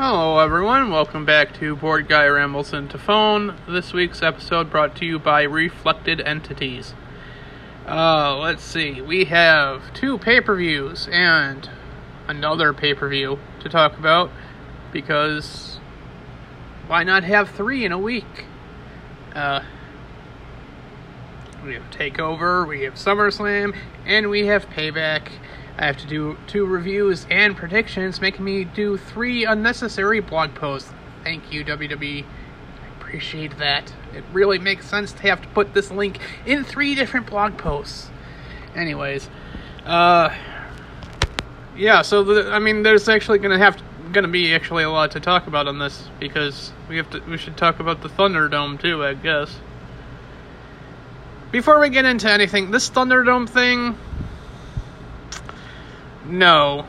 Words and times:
Hello, 0.00 0.38
everyone. 0.38 0.92
Welcome 0.92 1.24
back 1.24 1.52
to 1.58 1.74
Board 1.74 2.06
Guy 2.06 2.24
Rambles 2.26 2.72
into 2.72 2.96
Phone. 2.96 3.56
This 3.66 3.92
week's 3.92 4.22
episode 4.22 4.70
brought 4.70 4.94
to 4.98 5.04
you 5.04 5.18
by 5.18 5.42
Reflected 5.42 6.20
Entities. 6.20 6.94
Uh, 7.84 8.38
let's 8.38 8.62
see. 8.62 9.00
We 9.00 9.24
have 9.24 9.92
two 9.94 10.16
pay 10.16 10.40
per 10.40 10.54
views 10.54 11.08
and 11.10 11.68
another 12.28 12.72
pay 12.72 12.94
per 12.94 13.08
view 13.08 13.40
to 13.58 13.68
talk 13.68 13.98
about 13.98 14.30
because 14.92 15.80
why 16.86 17.02
not 17.02 17.24
have 17.24 17.50
three 17.50 17.84
in 17.84 17.90
a 17.90 17.98
week? 17.98 18.46
Uh, 19.34 19.62
we 21.64 21.74
have 21.74 21.90
Takeover, 21.90 22.68
we 22.68 22.82
have 22.82 22.94
SummerSlam, 22.94 23.76
and 24.06 24.30
we 24.30 24.46
have 24.46 24.70
Payback. 24.70 25.32
I 25.78 25.86
have 25.86 25.96
to 25.98 26.06
do 26.06 26.36
two 26.48 26.66
reviews 26.66 27.24
and 27.30 27.56
predictions, 27.56 28.20
making 28.20 28.44
me 28.44 28.64
do 28.64 28.96
three 28.96 29.44
unnecessary 29.44 30.18
blog 30.18 30.54
posts. 30.56 30.90
Thank 31.22 31.52
you, 31.52 31.64
WWE. 31.64 32.24
I 32.24 33.00
appreciate 33.00 33.58
that. 33.58 33.92
It 34.12 34.24
really 34.32 34.58
makes 34.58 34.86
sense 34.86 35.12
to 35.12 35.22
have 35.22 35.40
to 35.40 35.48
put 35.48 35.74
this 35.74 35.92
link 35.92 36.18
in 36.44 36.64
three 36.64 36.96
different 36.96 37.26
blog 37.26 37.56
posts. 37.56 38.10
Anyways, 38.74 39.30
uh, 39.86 40.34
yeah. 41.76 42.02
So 42.02 42.24
the, 42.24 42.50
I 42.50 42.58
mean, 42.58 42.82
there's 42.82 43.08
actually 43.08 43.38
gonna 43.38 43.58
have 43.58 43.80
gonna 44.12 44.26
be 44.26 44.54
actually 44.54 44.82
a 44.82 44.90
lot 44.90 45.12
to 45.12 45.20
talk 45.20 45.46
about 45.46 45.68
on 45.68 45.78
this 45.78 46.08
because 46.18 46.72
we 46.88 46.96
have 46.96 47.08
to. 47.10 47.20
We 47.20 47.38
should 47.38 47.56
talk 47.56 47.78
about 47.78 48.02
the 48.02 48.08
Thunderdome 48.08 48.80
too, 48.80 49.04
I 49.04 49.14
guess. 49.14 49.54
Before 51.52 51.78
we 51.78 51.88
get 51.88 52.04
into 52.04 52.28
anything, 52.30 52.72
this 52.72 52.90
Thunderdome 52.90 53.48
thing 53.48 53.96
no. 56.28 56.86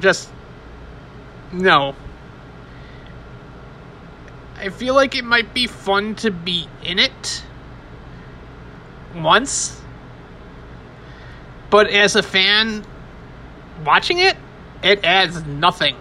Just 0.00 0.30
no. 1.52 1.94
I 4.56 4.68
feel 4.68 4.94
like 4.94 5.14
it 5.14 5.24
might 5.24 5.52
be 5.52 5.66
fun 5.66 6.14
to 6.16 6.30
be 6.30 6.68
in 6.82 6.98
it 6.98 7.42
once. 9.14 9.80
But 11.70 11.90
as 11.90 12.16
a 12.16 12.22
fan 12.22 12.84
watching 13.84 14.18
it, 14.18 14.36
it 14.82 15.04
adds 15.04 15.44
nothing. 15.44 15.96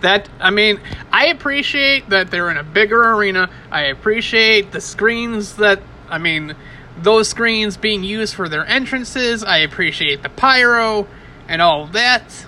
That 0.00 0.28
I 0.38 0.50
mean, 0.50 0.80
I 1.10 1.26
appreciate 1.28 2.10
that 2.10 2.30
they're 2.30 2.50
in 2.50 2.56
a 2.56 2.62
bigger 2.62 3.12
arena. 3.12 3.50
I 3.70 3.82
appreciate 3.84 4.70
the 4.70 4.80
screens 4.80 5.56
that 5.56 5.80
I 6.08 6.18
mean, 6.18 6.54
those 6.98 7.28
screens 7.28 7.76
being 7.76 8.04
used 8.04 8.34
for 8.34 8.48
their 8.48 8.66
entrances. 8.66 9.44
I 9.44 9.58
appreciate 9.58 10.22
the 10.22 10.28
pyro 10.28 11.06
and 11.48 11.60
all 11.60 11.86
that. 11.88 12.46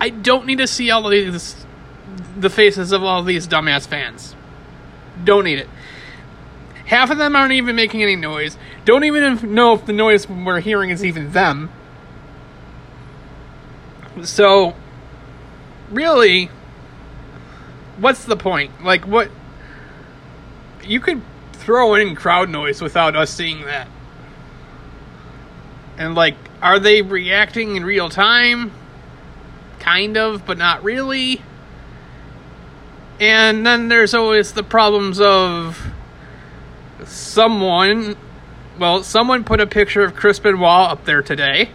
I 0.00 0.10
don't 0.10 0.46
need 0.46 0.58
to 0.58 0.66
see 0.66 0.90
all 0.90 1.06
of 1.06 1.10
these 1.10 1.64
the 2.36 2.50
faces 2.50 2.92
of 2.92 3.02
all 3.02 3.22
these 3.22 3.46
dumbass 3.46 3.86
fans. 3.86 4.34
Don't 5.22 5.44
need 5.44 5.58
it. 5.58 5.68
Half 6.86 7.10
of 7.10 7.18
them 7.18 7.34
aren't 7.34 7.52
even 7.52 7.76
making 7.76 8.02
any 8.02 8.16
noise. 8.16 8.58
Don't 8.84 9.04
even 9.04 9.54
know 9.54 9.72
if 9.72 9.86
the 9.86 9.92
noise 9.92 10.28
we're 10.28 10.60
hearing 10.60 10.90
is 10.90 11.04
even 11.04 11.32
them. 11.32 11.70
So, 14.22 14.74
really, 15.90 16.50
what's 17.98 18.24
the 18.24 18.36
point? 18.36 18.84
Like, 18.84 19.06
what? 19.06 19.30
You 20.82 21.00
could 21.00 21.22
throw 21.54 21.94
in 21.94 22.14
crowd 22.14 22.50
noise 22.50 22.82
without 22.82 23.16
us 23.16 23.30
seeing 23.30 23.64
that. 23.64 23.88
And 25.96 26.14
like, 26.14 26.36
are 26.60 26.78
they 26.78 27.02
reacting 27.02 27.76
in 27.76 27.84
real 27.84 28.08
time? 28.08 28.72
Kind 29.78 30.16
of, 30.16 30.44
but 30.44 30.58
not 30.58 30.82
really. 30.82 31.40
And 33.20 33.64
then 33.66 33.88
there's 33.88 34.14
always 34.14 34.52
the 34.52 34.64
problems 34.64 35.20
of 35.20 35.80
someone. 37.04 38.16
Well, 38.78 39.02
someone 39.04 39.44
put 39.44 39.60
a 39.60 39.66
picture 39.66 40.02
of 40.02 40.16
Crispin 40.16 40.58
Wall 40.58 40.86
up 40.86 41.04
there 41.04 41.22
today. 41.22 41.70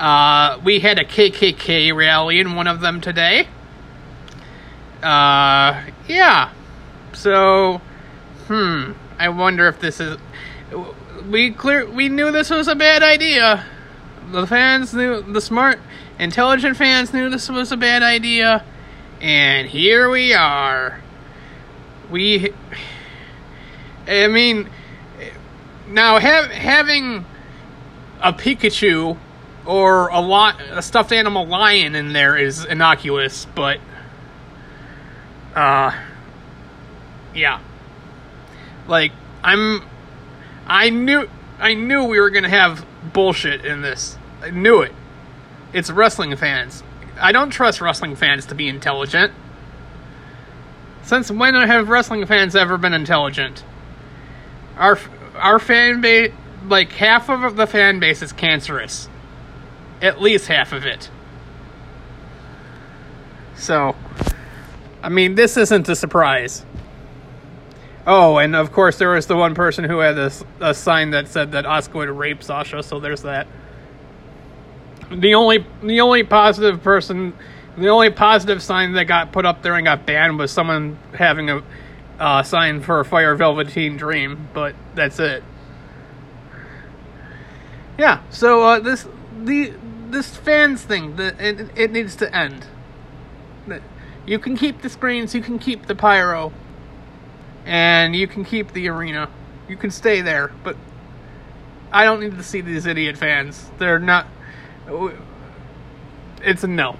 Uh, 0.00 0.60
we 0.64 0.80
had 0.80 0.98
a 0.98 1.04
KKK 1.04 1.94
rally 1.94 2.40
in 2.40 2.54
one 2.54 2.66
of 2.66 2.80
them 2.80 3.00
today. 3.00 3.46
Uh, 5.02 5.84
yeah. 6.08 6.52
So, 7.12 7.80
hmm, 8.48 8.92
I 9.18 9.28
wonder 9.28 9.68
if 9.68 9.80
this 9.80 10.00
is. 10.00 10.18
We 11.30 11.52
clear. 11.52 11.88
We 11.88 12.08
knew 12.08 12.32
this 12.32 12.50
was 12.50 12.68
a 12.68 12.74
bad 12.74 13.02
idea. 13.02 13.64
The 14.30 14.46
fans 14.46 14.92
knew. 14.92 15.22
The 15.22 15.40
smart, 15.40 15.78
intelligent 16.18 16.76
fans 16.76 17.12
knew 17.12 17.30
this 17.30 17.48
was 17.48 17.72
a 17.72 17.76
bad 17.76 18.02
idea, 18.02 18.64
and 19.20 19.68
here 19.68 20.10
we 20.10 20.34
are. 20.34 21.00
We. 22.10 22.52
I 24.06 24.26
mean, 24.26 24.70
now 25.86 26.18
have, 26.18 26.50
having 26.50 27.26
a 28.20 28.32
Pikachu 28.32 29.18
or 29.66 30.08
a 30.08 30.20
lot 30.20 30.60
a 30.70 30.82
stuffed 30.82 31.12
animal 31.12 31.46
lion 31.46 31.94
in 31.94 32.12
there 32.12 32.36
is 32.36 32.64
innocuous, 32.64 33.46
but 33.54 33.78
uh 35.54 35.92
yeah. 37.34 37.60
Like 38.88 39.12
I'm 39.44 39.82
I 40.66 40.90
knew 40.90 41.28
I 41.58 41.74
knew 41.74 42.04
we 42.04 42.20
were 42.20 42.30
to 42.44 42.50
have 42.50 42.84
bullshit 43.12 43.64
in 43.64 43.82
this. 43.82 44.16
I 44.42 44.50
knew 44.50 44.80
it. 44.80 44.92
It's 45.72 45.90
wrestling 45.90 46.34
fans. 46.36 46.82
I 47.20 47.32
don't 47.32 47.50
trust 47.50 47.80
wrestling 47.80 48.16
fans 48.16 48.46
to 48.46 48.54
be 48.54 48.68
intelligent. 48.68 49.32
Since 51.02 51.30
when 51.30 51.54
have 51.66 51.88
wrestling 51.88 52.24
fans 52.26 52.56
ever 52.56 52.78
been 52.78 52.94
intelligent? 52.94 53.64
Our 54.76 54.98
our 55.36 55.58
fan 55.58 56.00
base 56.00 56.32
like 56.66 56.92
half 56.92 57.28
of 57.28 57.56
the 57.56 57.66
fan 57.66 58.00
base 58.00 58.22
is 58.22 58.32
cancerous. 58.32 59.08
At 60.00 60.20
least 60.20 60.48
half 60.48 60.72
of 60.72 60.86
it. 60.86 61.10
So, 63.56 63.96
I 65.02 65.08
mean, 65.08 65.34
this 65.34 65.56
isn't 65.56 65.88
a 65.88 65.96
surprise. 65.96 66.64
Oh, 68.10 68.38
and 68.38 68.56
of 68.56 68.72
course 68.72 68.96
there 68.96 69.10
was 69.10 69.26
the 69.26 69.36
one 69.36 69.54
person 69.54 69.84
who 69.84 69.98
had 69.98 70.16
a, 70.16 70.32
a 70.62 70.72
sign 70.72 71.10
that 71.10 71.28
said 71.28 71.52
that 71.52 71.66
Asuka 71.66 71.94
would 71.94 72.08
rape 72.08 72.42
Sasha, 72.42 72.82
so 72.82 72.98
there's 72.98 73.20
that. 73.20 73.46
The 75.10 75.34
only 75.34 75.66
the 75.82 76.00
only 76.00 76.22
positive 76.24 76.82
person, 76.82 77.34
the 77.76 77.88
only 77.88 78.08
positive 78.08 78.62
sign 78.62 78.92
that 78.92 79.04
got 79.04 79.30
put 79.30 79.44
up 79.44 79.60
there 79.60 79.74
and 79.74 79.84
got 79.84 80.06
banned 80.06 80.38
was 80.38 80.50
someone 80.50 80.98
having 81.12 81.50
a 81.50 81.62
uh, 82.18 82.42
sign 82.42 82.80
for 82.80 83.04
Fire 83.04 83.34
Velveteen 83.34 83.98
Dream, 83.98 84.48
but 84.54 84.74
that's 84.94 85.18
it. 85.18 85.44
Yeah, 87.98 88.22
so 88.30 88.62
uh, 88.62 88.80
this 88.80 89.06
the 89.44 89.74
this 90.08 90.34
fans 90.34 90.82
thing, 90.82 91.16
the, 91.16 91.34
it, 91.38 91.68
it 91.76 91.92
needs 91.92 92.16
to 92.16 92.34
end. 92.34 92.66
You 94.24 94.38
can 94.38 94.56
keep 94.56 94.80
the 94.80 94.88
screens, 94.88 95.34
you 95.34 95.42
can 95.42 95.58
keep 95.58 95.86
the 95.86 95.94
pyro, 95.94 96.54
and 97.68 98.16
you 98.16 98.26
can 98.26 98.46
keep 98.46 98.72
the 98.72 98.88
arena. 98.88 99.28
You 99.68 99.76
can 99.76 99.90
stay 99.90 100.22
there, 100.22 100.50
but 100.64 100.74
I 101.92 102.04
don't 102.04 102.18
need 102.20 102.36
to 102.38 102.42
see 102.42 102.62
these 102.62 102.86
idiot 102.86 103.18
fans. 103.18 103.70
They're 103.76 103.98
not. 103.98 104.26
It's 106.42 106.64
a 106.64 106.66
no. 106.66 106.96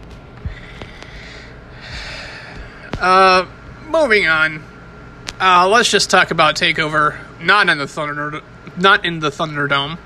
Uh, 2.99 3.47
moving 3.87 4.27
on. 4.27 4.63
Uh, 5.41 5.67
let's 5.69 5.91
just 5.91 6.11
talk 6.11 6.31
about 6.31 6.57
Takeover. 6.57 7.19
Not 7.41 7.71
in 7.71 7.79
the 7.79 7.87
Thunder, 7.87 8.43
not 8.77 9.07
in 9.07 9.21
the 9.21 9.31
Thunderdome. 9.31 9.97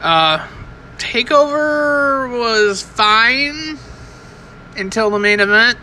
Uh, 0.00 0.48
Takeover 0.96 2.30
was 2.30 2.80
fine 2.80 3.78
until 4.74 5.10
the 5.10 5.18
main 5.18 5.40
event. 5.40 5.76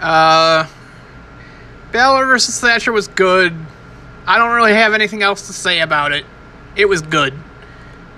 Uh 0.00 0.66
Balor 1.92 2.26
versus 2.26 2.60
Thatcher 2.60 2.92
was 2.92 3.08
good. 3.08 3.54
I 4.26 4.38
don't 4.38 4.54
really 4.54 4.74
have 4.74 4.94
anything 4.94 5.22
else 5.22 5.46
to 5.48 5.52
say 5.52 5.80
about 5.80 6.12
it. 6.12 6.24
It 6.76 6.86
was 6.86 7.02
good. 7.02 7.34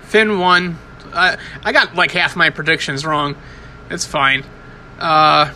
Finn 0.02 0.38
won. 0.38 0.78
Uh, 1.12 1.36
I 1.64 1.72
got 1.72 1.94
like 1.94 2.10
half 2.10 2.36
my 2.36 2.50
predictions 2.50 3.06
wrong. 3.06 3.36
It's 3.90 4.04
fine. 4.04 4.44
Uh, 4.98 5.52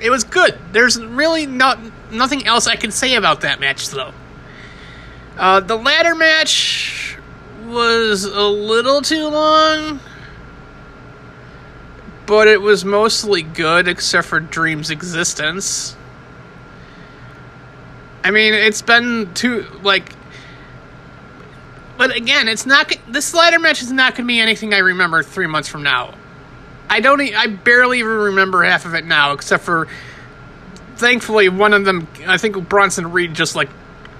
it 0.00 0.10
was 0.10 0.24
good. 0.24 0.58
There's 0.72 1.02
really 1.02 1.46
not 1.46 1.78
nothing 2.10 2.46
else 2.46 2.66
I 2.66 2.76
can 2.76 2.90
say 2.90 3.14
about 3.14 3.42
that 3.42 3.60
match 3.60 3.88
though. 3.88 4.12
Uh, 5.36 5.60
the 5.60 5.76
ladder 5.76 6.14
match 6.14 7.16
was 7.66 8.24
a 8.24 8.42
little 8.42 9.02
too 9.02 9.28
long, 9.28 10.00
but 12.26 12.48
it 12.48 12.60
was 12.60 12.84
mostly 12.84 13.42
good 13.42 13.88
except 13.88 14.26
for 14.26 14.40
Dream's 14.40 14.90
existence. 14.90 15.96
I 18.24 18.30
mean, 18.30 18.54
it's 18.54 18.82
been 18.82 19.32
too 19.34 19.66
like. 19.82 20.12
But 21.96 22.14
again, 22.14 22.48
it's 22.48 22.66
not. 22.66 22.92
the 23.08 23.22
slider 23.22 23.58
match 23.58 23.82
is 23.82 23.90
not 23.90 24.14
going 24.14 24.24
to 24.24 24.28
be 24.28 24.40
anything 24.40 24.72
I 24.72 24.78
remember 24.78 25.22
three 25.22 25.46
months 25.46 25.68
from 25.68 25.82
now. 25.82 26.14
I 26.88 27.00
don't. 27.00 27.20
I 27.20 27.46
barely 27.48 27.98
even 28.00 28.12
remember 28.12 28.62
half 28.62 28.84
of 28.84 28.94
it 28.94 29.04
now, 29.04 29.32
except 29.32 29.64
for 29.64 29.88
thankfully 30.96 31.48
one 31.48 31.72
of 31.72 31.84
them. 31.84 32.08
I 32.26 32.38
think 32.38 32.68
Bronson 32.68 33.12
Reed 33.12 33.34
just 33.34 33.54
like 33.56 33.68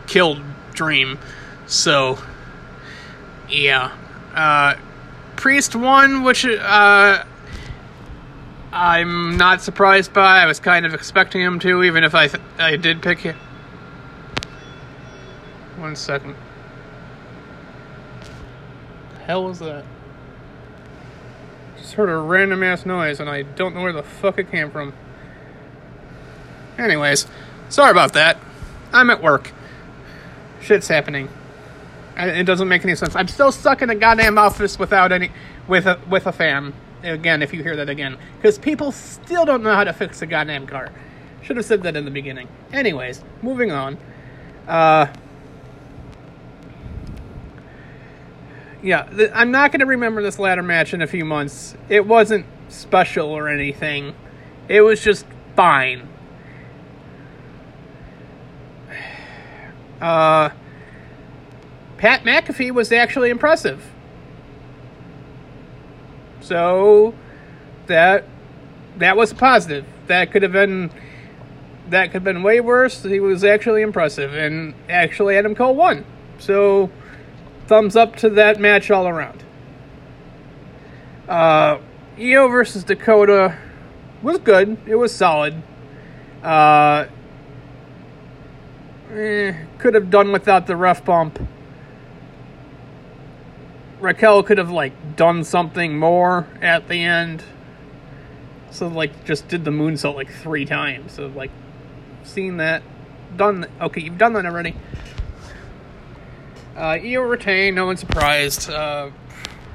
killed 0.07 0.41
Dream. 0.73 1.19
So 1.67 2.19
yeah, 3.49 3.93
uh, 4.35 4.75
Priest 5.37 5.75
won, 5.75 6.23
which 6.25 6.45
uh, 6.45 7.25
I'm 8.73 9.37
not 9.37 9.63
surprised 9.63 10.13
by. 10.13 10.39
I 10.43 10.47
was 10.47 10.61
kind 10.61 10.85
of 10.85 10.95
expecting 10.95 11.41
him 11.41 11.59
to, 11.61 11.83
even 11.85 12.05
if 12.05 12.15
I 12.15 12.29
th- 12.29 12.43
I 12.59 12.77
did 12.77 13.03
pick 13.03 13.21
him. 13.21 13.37
One 15.79 15.95
second. 15.95 16.35
The 19.15 19.19
hell 19.21 19.45
was 19.45 19.61
that? 19.61 19.85
Just 21.77 21.95
heard 21.95 22.09
a 22.09 22.17
random 22.17 22.63
ass 22.63 22.85
noise 22.85 23.21
and 23.21 23.31
I 23.31 23.43
don't 23.43 23.75
know 23.75 23.83
where 23.83 23.93
the 23.93 24.03
fuck 24.03 24.39
it 24.39 24.51
came 24.51 24.71
from. 24.71 24.93
Anyways, 26.77 27.27
sorry 27.69 27.91
about 27.93 28.13
that. 28.15 28.39
I'm 28.93 29.11
at 29.11 29.23
work. 29.23 29.53
Shit's 30.61 30.89
happening. 30.89 31.29
It 32.17 32.45
doesn't 32.45 32.69
make 32.69 32.85
any 32.85 32.97
sense. 32.97 33.15
I'm 33.15 33.29
still 33.29 33.53
stuck 33.53 33.81
in 33.81 33.91
a 33.91 33.95
goddamn 33.95 34.39
office 34.39 34.79
without 34.79 35.13
any 35.13 35.31
with 35.69 35.87
a 35.87 36.01
with 36.11 36.27
a 36.27 36.33
fan. 36.33 36.75
Again, 37.05 37.43
if 37.43 37.55
you 37.55 37.63
hear 37.63 37.77
that 37.77 37.89
again, 37.89 38.19
because 38.37 38.59
people 38.59 38.91
still 38.91 39.45
don't 39.45 39.63
know 39.63 39.75
how 39.75 39.85
to 39.85 39.93
fix 39.93 40.21
a 40.21 40.27
goddamn 40.27 40.67
car. 40.67 40.91
Should 41.43 41.57
have 41.57 41.67
said 41.67 41.85
that 41.85 41.95
in 41.95 42.05
the 42.05 42.11
beginning. 42.11 42.49
Anyways, 42.73 43.23
moving 43.41 43.71
on. 43.71 43.99
Uh, 44.67 45.07
yeah, 48.83 49.31
I'm 49.35 49.51
not 49.51 49.73
going 49.73 49.81
to 49.81 49.87
remember 49.87 50.23
this 50.23 50.39
ladder 50.39 50.63
match 50.63 50.95
in 50.95 51.03
a 51.03 51.07
few 51.07 51.25
months. 51.25 51.77
It 51.89 52.07
wasn't 52.07 52.47
special 52.69 53.31
or 53.31 53.49
anything. 53.49 54.15
It 54.69 54.83
was 54.83 55.03
just 55.03 55.27
fine. 55.57 56.09
Uh, 60.01 60.51
Pat 61.97 62.23
McAfee 62.23 62.71
was 62.71 62.93
actually 62.93 63.31
impressive. 63.31 63.85
So 66.41 67.15
that 67.89 68.25
that 68.99 69.17
was 69.17 69.33
positive. 69.33 69.85
That 70.07 70.31
could 70.31 70.43
have 70.43 70.53
been 70.53 70.91
that 71.91 72.07
could 72.07 72.15
have 72.15 72.25
been 72.25 72.43
way 72.43 72.61
worse. 72.61 73.03
He 73.03 73.21
was 73.21 73.45
actually 73.45 73.83
impressive, 73.83 74.35
and 74.35 74.75
actually 74.89 75.37
Adam 75.37 75.55
Cole 75.55 75.75
won. 75.75 76.05
So 76.39 76.91
thumbs 77.69 77.95
up 77.95 78.17
to 78.17 78.31
that 78.31 78.59
match 78.59 78.91
all 78.91 79.07
around. 79.07 79.45
Uh, 81.29 81.79
Io 82.19 82.49
versus 82.49 82.83
Dakota 82.83 83.57
was 84.23 84.39
good. 84.39 84.79
It 84.87 84.97
was 84.97 85.15
solid. 85.15 85.63
Uh, 86.43 87.07
eh, 89.13 89.53
could 89.79 89.95
have 89.95 90.11
done 90.11 90.33
without 90.33 90.67
the 90.67 90.75
rough 90.75 91.05
bump. 91.05 91.39
Raquel 94.01 94.43
could 94.43 94.59
have 94.59 94.71
like 94.71 95.17
done 95.17 95.45
something 95.45 95.99
more 95.99 96.47
at 96.63 96.89
the 96.89 97.03
end. 97.05 97.43
So 98.71 98.89
like 98.89 99.25
just 99.25 99.49
did 99.49 99.65
the 99.65 99.71
moonsault 99.71 100.15
like 100.15 100.33
three 100.33 100.65
times. 100.65 101.13
So 101.13 101.27
like 101.27 101.51
seen 102.25 102.57
that. 102.57 102.83
Done 103.37 103.67
okay, 103.81 104.01
you've 104.01 104.19
done 104.19 104.33
that 104.35 104.47
already. 104.47 104.75
Uh 106.79 106.97
Io 107.05 107.23
retained, 107.23 107.75
no 107.75 107.87
one 107.87 107.97
surprised. 107.97 108.71
Uh 108.71 109.11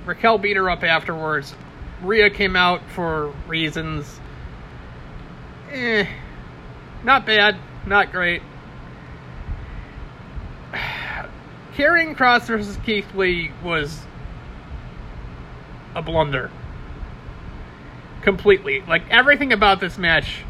Raquel 0.06 0.38
beat 0.38 0.56
her 0.56 0.70
up 0.70 0.84
afterwards. 0.84 1.54
Rhea 2.02 2.30
came 2.30 2.56
out 2.56 2.82
for 2.92 3.34
reasons. 3.48 4.20
Eh. 5.70 6.08
Not 7.04 7.26
bad, 7.26 7.58
not 7.86 8.12
great. 8.12 8.42
Karrion 11.76 12.16
Kross 12.16 12.46
versus 12.46 12.78
Keith 12.86 13.14
Lee 13.14 13.52
was 13.62 14.00
a 15.96 16.02
blunder. 16.02 16.52
Completely. 18.22 18.82
Like 18.88 19.04
everything 19.10 19.52
about 19.52 19.82
this 19.82 19.98
match 19.98 20.44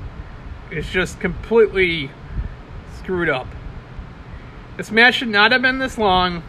is 0.70 0.88
just 0.88 1.20
completely 1.20 2.12
screwed 3.00 3.30
up. 3.30 3.48
This 4.78 4.90
match 4.92 5.16
should 5.16 5.28
not 5.28 5.52
have 5.52 5.62
been 5.62 5.80
this 5.80 5.98
long. 5.98 6.44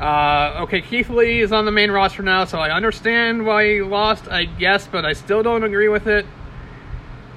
Uh, 0.00 0.60
okay, 0.62 0.80
Keith 0.80 1.10
Lee 1.10 1.40
is 1.40 1.52
on 1.52 1.66
the 1.66 1.70
main 1.70 1.90
roster 1.90 2.22
now, 2.22 2.44
so 2.44 2.58
I 2.58 2.70
understand 2.74 3.44
why 3.44 3.66
he 3.66 3.82
lost, 3.82 4.28
I 4.28 4.46
guess, 4.46 4.86
but 4.86 5.04
I 5.04 5.12
still 5.12 5.42
don't 5.42 5.62
agree 5.62 5.88
with 5.88 6.06
it. 6.06 6.26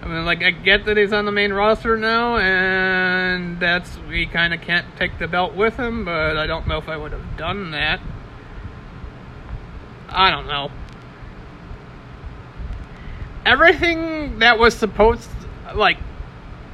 I 0.02 0.08
mean, 0.08 0.25
like, 0.25 0.44
I 0.44 0.52
get 0.52 0.86
that 0.86 0.98
he's 0.98 1.14
on 1.14 1.25
the 1.25 1.31
main 1.31 1.54
roster 1.54 1.98
now, 1.98 2.38
and 2.38 3.60
that's, 3.60 3.98
we 4.10 4.25
kind 4.25 4.54
of 4.54 4.62
can't 4.62 4.86
take 4.98 5.18
the 5.20 5.28
belt 5.28 5.56
with 5.56 5.78
him, 5.78 6.04
but 6.04 6.38
I 6.38 6.46
don't 6.46 6.68
know 6.68 6.78
if 6.78 6.90
I 6.90 6.98
would 6.98 7.14
have 7.14 7.38
done 7.38 7.72
that. 7.72 8.02
I 10.10 10.30
don't 10.30 10.48
know. 10.48 10.72
Everything 13.46 14.40
that 14.40 14.60
was 14.60 14.74
supposed, 14.74 15.30
like, 15.75 15.98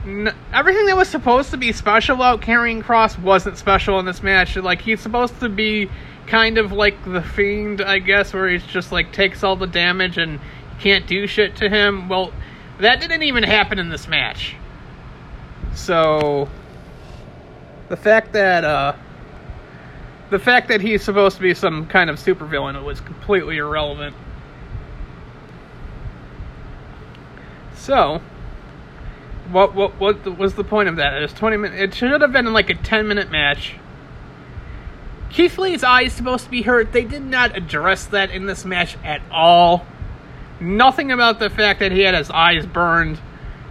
n- 0.06 0.34
everything 0.54 0.86
that 0.88 0.98
was 0.98 1.08
supposed 1.08 1.52
to 1.52 1.58
be 1.58 1.72
special 1.72 2.16
about 2.16 2.42
Karrion 2.42 2.84
Kross 2.84 3.20
wasn't 3.20 3.58
special 3.58 4.00
in 4.00 4.06
this 4.06 4.24
match. 4.24 4.56
Like, 4.56 4.82
he's 4.82 5.00
supposed 5.00 5.40
to 5.40 5.50
be 5.50 5.90
kind 6.28 6.58
of 6.58 6.72
like 6.72 7.04
the 7.06 7.22
Fiend, 7.22 7.82
I 7.82 8.00
guess, 8.00 8.34
where 8.34 8.48
he's 8.48 8.66
just 8.66 8.92
like 8.92 9.12
takes 9.12 9.44
all 9.44 9.56
the 9.56 9.68
damage 9.68 10.18
and 10.18 10.40
can't 10.80 11.08
do 11.08 11.28
shit 11.28 11.56
to 11.58 11.70
him. 11.70 12.08
Well, 12.08 12.32
that 12.80 13.02
didn't 13.02 13.24
even 13.24 13.44
happen 13.44 13.80
in 13.80 13.90
this 13.90 14.08
match. 14.08 14.56
So, 15.74 16.50
the 17.90 17.98
fact 17.98 18.34
that, 18.34 18.64
uh, 18.64 18.94
the 20.30 20.40
fact 20.40 20.68
that 20.68 20.82
he's 20.82 21.04
supposed 21.04 21.38
to 21.38 21.42
be 21.42 21.54
some 21.54 21.88
kind 21.88 22.10
of 22.10 22.18
supervillain 22.18 22.82
was 22.84 23.02
completely 23.02 23.58
irrelevant. 23.58 24.16
So, 27.76 28.22
what 29.52 29.76
what 29.76 30.00
what 30.00 30.38
was 30.38 30.56
the 30.56 30.64
point 30.64 30.90
of 30.90 30.98
that? 30.98 31.14
It 31.14 31.22
was 31.22 31.34
twenty 31.34 31.58
minutes. 31.58 31.82
It 31.82 31.94
should 31.94 32.22
have 32.22 32.32
been 32.32 32.52
like 32.54 32.70
a 32.70 32.76
ten 32.76 33.08
minute 33.08 33.32
match. 33.32 33.76
Keith 35.30 35.58
Lee's 35.58 35.84
eye 35.84 36.04
is 36.04 36.14
supposed 36.14 36.46
to 36.46 36.50
be 36.50 36.64
hurt. 36.64 36.92
They 36.92 37.04
did 37.04 37.24
not 37.24 37.56
address 37.56 38.06
that 38.08 38.32
in 38.32 38.46
this 38.46 38.66
match 38.66 38.98
at 39.04 39.22
all. 39.32 39.86
Nothing 40.60 41.12
about 41.12 41.40
the 41.40 41.50
fact 41.50 41.80
that 41.80 41.92
he 41.92 42.02
had 42.02 42.16
his 42.16 42.30
eyes 42.32 42.66
burned 42.66 43.20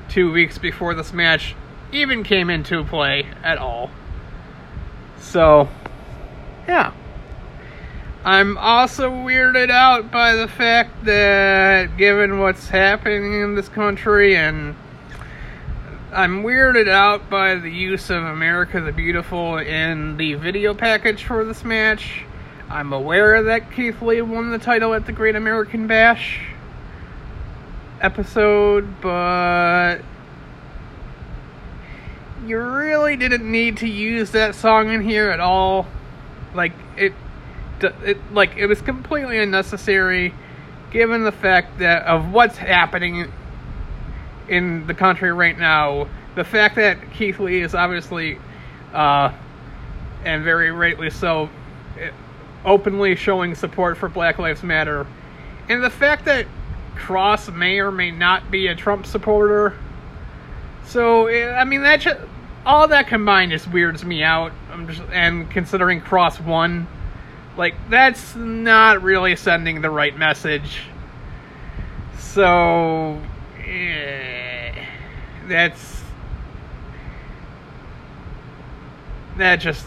two 0.09 0.33
weeks 0.33 0.57
before 0.57 0.95
this 0.95 1.13
match 1.13 1.55
even 1.93 2.23
came 2.23 2.49
into 2.49 2.85
play 2.85 3.27
at 3.43 3.59
all. 3.59 3.91
So, 5.21 5.69
yeah. 6.67 6.93
I'm 8.25 8.59
also 8.59 9.11
weirded 9.11 9.71
out 9.71 10.11
by 10.11 10.35
the 10.35 10.49
fact 10.49 11.05
that, 11.05 11.97
given 11.97 12.39
what's 12.41 12.69
happening 12.69 13.43
in 13.43 13.55
this 13.55 13.69
country, 13.69 14.37
and 14.37 14.75
I'm 16.11 16.43
weirded 16.43 16.89
out 16.89 17.29
by 17.29 17.57
the 17.57 17.71
use 17.71 18.09
of 18.09 18.25
America 18.25 18.81
the 18.81 18.93
Beautiful 18.93 19.59
in 19.59 20.17
the 20.17 20.35
video 20.35 20.73
package 20.73 21.25
for 21.25 21.45
this 21.45 21.63
match. 21.65 22.25
I'm 22.71 22.95
aware 22.95 23.43
that 23.43 23.71
Keith 23.73 24.01
Lee 24.01 24.23
won 24.23 24.51
the 24.51 24.59
title 24.59 24.95
at 24.95 25.05
the 25.05 25.13
Great 25.13 25.37
American 25.37 25.87
Bash 25.87 26.41
episode, 28.01 29.03
but 29.03 29.99
you 32.47 32.59
really 32.59 33.17
didn't 33.17 33.51
need 33.51 33.77
to 33.79 33.87
use 33.87 34.31
that 34.31 34.55
song 34.55 34.89
in 34.89 35.03
here 35.03 35.29
at 35.29 35.41
all. 35.41 35.87
Like 36.55 36.73
it, 36.97 37.13
it 37.83 38.33
like 38.33 38.57
it 38.57 38.65
was 38.65 38.81
completely 38.81 39.39
unnecessary, 39.39 40.33
given 40.91 41.25
the 41.25 41.33
fact 41.33 41.81
that 41.81 42.05
of 42.07 42.33
what's 42.33 42.57
happening 42.57 43.31
in 44.49 44.87
the 44.87 44.95
country 44.95 45.33
right 45.33 45.59
now. 45.59 46.09
The 46.35 46.45
fact 46.45 46.77
that 46.77 47.13
Keith 47.13 47.41
Lee 47.41 47.61
is 47.61 47.75
obviously, 47.75 48.39
uh, 48.93 49.33
and 50.25 50.45
very 50.45 50.71
rightly 50.71 51.11
so, 51.11 51.49
openly 52.65 53.17
showing 53.17 53.55
support 53.55 53.97
for 53.97 54.09
Black 54.09 54.39
Lives 54.39 54.63
Matter, 54.63 55.07
and 55.69 55.83
the 55.83 55.91
fact 55.91 56.25
that 56.27 56.47
Kross 56.97 57.55
may 57.55 57.79
or 57.79 57.91
may 57.91 58.11
not 58.11 58.51
be 58.51 58.67
a 58.67 58.75
Trump 58.75 59.07
supporter. 59.07 59.75
So 60.85 61.29
I 61.29 61.65
mean 61.65 61.83
that 61.83 62.01
just, 62.01 62.19
all 62.67 62.89
that 62.89 63.09
combined 63.09 63.53
just 63.53 63.71
weirds 63.71 64.05
me 64.05 64.23
out. 64.23 64.53
I'm 64.73 64.89
just 64.89 65.03
and 65.13 65.51
considering 65.51 66.01
Kross 66.01 66.43
won, 66.45 66.87
like 67.57 67.75
that's 67.89 68.35
not 68.35 69.03
really 69.03 69.37
sending 69.37 69.81
the 69.81 69.91
right 69.91 70.17
message. 70.17 70.83
So 72.19 73.21
eh, 73.65 74.38
that's 75.49 76.03
that 79.37 79.57
just 79.57 79.87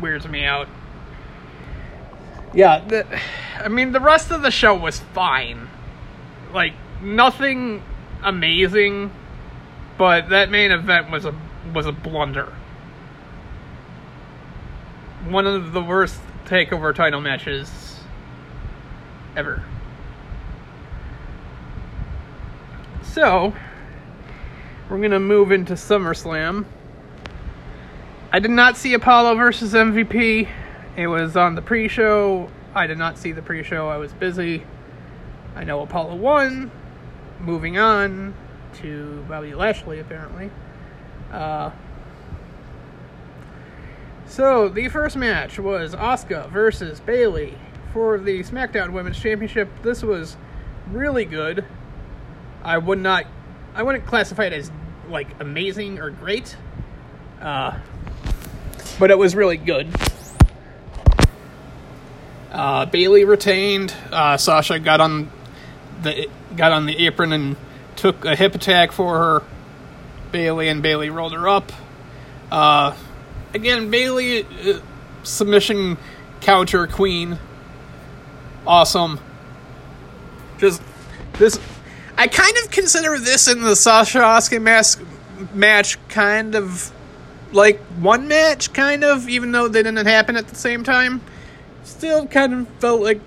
weirds 0.00 0.26
me 0.28 0.44
out. 0.44 0.68
yeah, 2.54 2.78
the, 2.86 3.06
I 3.58 3.68
mean 3.68 3.92
the 3.92 4.00
rest 4.00 4.30
of 4.30 4.42
the 4.42 4.50
show 4.50 4.74
was 4.74 5.00
fine. 5.00 5.68
Like 6.52 6.72
nothing 7.02 7.82
amazing, 8.22 9.12
but 9.96 10.30
that 10.30 10.50
main 10.50 10.70
event 10.70 11.10
was 11.10 11.24
a 11.24 11.34
was 11.74 11.86
a 11.86 11.92
blunder. 11.92 12.52
One 15.26 15.46
of 15.46 15.72
the 15.72 15.82
worst 15.82 16.20
takeover 16.46 16.94
title 16.94 17.20
matches 17.20 18.00
ever. 19.36 19.62
So, 23.02 23.52
we're 24.88 24.98
going 24.98 25.10
to 25.10 25.20
move 25.20 25.52
into 25.52 25.74
SummerSlam. 25.74 26.64
I 28.32 28.40
did 28.40 28.50
not 28.50 28.76
see 28.76 28.94
Apollo 28.94 29.36
versus 29.36 29.72
MVP. 29.72 30.48
It 30.96 31.06
was 31.06 31.36
on 31.36 31.54
the 31.54 31.62
pre 31.62 31.88
show. 31.88 32.50
I 32.74 32.86
did 32.86 32.98
not 32.98 33.18
see 33.18 33.32
the 33.32 33.42
pre 33.42 33.62
show. 33.62 33.88
I 33.88 33.96
was 33.96 34.12
busy. 34.12 34.64
I 35.54 35.64
know 35.64 35.80
Apollo 35.80 36.16
won. 36.16 36.70
Moving 37.40 37.78
on 37.78 38.34
to 38.76 39.24
Bobby 39.28 39.54
Lashley, 39.54 39.98
apparently. 39.98 40.50
Uh, 41.32 41.70
so, 44.26 44.68
the 44.68 44.88
first 44.88 45.16
match 45.16 45.58
was 45.58 45.94
Asuka 45.94 46.50
versus 46.50 47.00
Bayley 47.00 47.56
for 47.92 48.18
the 48.18 48.42
SmackDown 48.42 48.92
Women's 48.92 49.18
Championship. 49.18 49.68
This 49.82 50.02
was 50.02 50.36
really 50.90 51.24
good. 51.24 51.64
I 52.62 52.76
would 52.76 52.98
not, 52.98 53.24
I 53.74 53.82
wouldn't 53.82 54.06
classify 54.06 54.44
it 54.44 54.52
as 54.52 54.70
like 55.08 55.28
amazing 55.40 55.98
or 55.98 56.10
great, 56.10 56.56
uh, 57.40 57.78
but 58.98 59.10
it 59.10 59.18
was 59.18 59.34
really 59.34 59.56
good. 59.56 59.88
Uh, 62.50 62.86
Bayley 62.86 63.24
retained. 63.24 63.94
Uh, 64.10 64.36
Sasha 64.36 64.78
got 64.78 65.00
on 65.00 65.30
the 66.02 66.28
got 66.56 66.72
on 66.72 66.86
the 66.86 67.06
apron 67.06 67.32
and 67.32 67.56
took 67.96 68.24
a 68.24 68.34
hip 68.34 68.54
attack 68.54 68.92
for 68.92 69.18
her. 69.18 69.42
Bayley 70.32 70.68
and 70.68 70.82
Bayley 70.82 71.10
rolled 71.10 71.32
her 71.32 71.48
up. 71.48 71.72
Uh, 72.50 72.94
again, 73.54 73.90
Bayley 73.90 74.44
uh, 74.44 74.80
submission 75.22 75.98
counter 76.40 76.86
queen. 76.86 77.38
Awesome. 78.66 79.20
Just 80.58 80.82
this 81.34 81.58
I 82.18 82.26
kind 82.26 82.56
of 82.64 82.72
consider 82.72 83.16
this 83.16 83.46
in 83.46 83.62
the 83.62 83.76
Sasha 83.76 84.18
Asuka 84.18 84.60
mask 84.60 85.00
match 85.54 85.96
kind 86.08 86.56
of 86.56 86.92
like 87.52 87.78
one 88.00 88.26
match, 88.26 88.72
kind 88.72 89.04
of, 89.04 89.28
even 89.28 89.52
though 89.52 89.68
they 89.68 89.84
didn't 89.84 90.04
happen 90.04 90.36
at 90.36 90.48
the 90.48 90.56
same 90.56 90.82
time. 90.82 91.20
Still 91.84 92.26
kind 92.26 92.52
of 92.52 92.68
felt 92.80 93.00
like, 93.00 93.20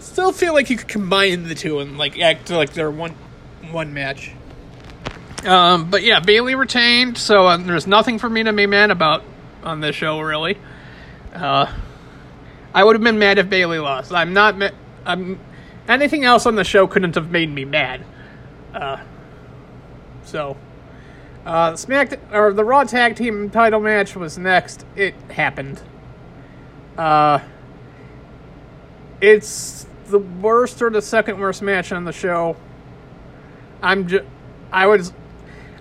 still 0.00 0.32
feel 0.32 0.54
like 0.54 0.70
you 0.70 0.78
could 0.78 0.88
combine 0.88 1.44
the 1.44 1.54
two 1.54 1.78
and 1.80 1.98
like 1.98 2.18
act 2.18 2.48
like 2.48 2.72
they're 2.72 2.90
one 2.90 3.14
one 3.70 3.92
match. 3.92 4.32
Um, 5.44 5.90
but 5.90 6.02
yeah, 6.02 6.20
Bayley 6.20 6.54
retained, 6.54 7.18
so 7.18 7.46
uh, 7.46 7.58
there's 7.58 7.86
nothing 7.86 8.18
for 8.18 8.30
me 8.30 8.44
to 8.44 8.52
be 8.54 8.66
mad 8.66 8.90
about 8.90 9.22
on 9.62 9.80
this 9.80 9.94
show, 9.94 10.20
really. 10.20 10.56
Uh, 11.34 11.70
I 12.74 12.82
would 12.82 12.96
have 12.96 13.04
been 13.04 13.18
mad 13.18 13.38
if 13.38 13.50
Bayley 13.50 13.78
lost. 13.78 14.10
I'm 14.10 14.32
not. 14.32 14.56
Ma- 14.56 14.70
I'm 15.04 15.38
anything 15.88 16.24
else 16.24 16.46
on 16.46 16.54
the 16.54 16.64
show 16.64 16.86
couldn't 16.86 17.14
have 17.14 17.30
made 17.30 17.50
me 17.50 17.64
mad. 17.64 18.04
Uh, 18.74 18.98
so, 20.24 20.56
uh, 21.46 21.74
Smack 21.76 22.18
or 22.32 22.52
the 22.52 22.64
Raw 22.64 22.84
Tag 22.84 23.16
Team 23.16 23.50
Title 23.50 23.80
match 23.80 24.14
was 24.14 24.36
next. 24.36 24.84
It 24.94 25.14
happened. 25.30 25.80
Uh, 26.96 27.40
it's 29.20 29.86
the 30.08 30.18
worst 30.18 30.82
or 30.82 30.90
the 30.90 31.02
second 31.02 31.38
worst 31.38 31.62
match 31.62 31.92
on 31.92 32.04
the 32.04 32.12
show. 32.12 32.56
I'm 33.82 34.08
just, 34.08 34.24
I 34.72 34.86
was, 34.86 35.12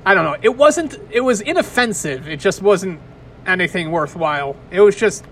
I 0.06 0.14
don't 0.14 0.24
know. 0.24 0.38
It 0.42 0.56
wasn't. 0.56 0.98
It 1.12 1.22
was 1.22 1.42
inoffensive. 1.42 2.28
It 2.28 2.40
just 2.40 2.62
wasn't 2.62 3.02
anything 3.46 3.92
worthwhile. 3.92 4.56
It 4.72 4.82
was 4.82 4.96
just 4.96 5.26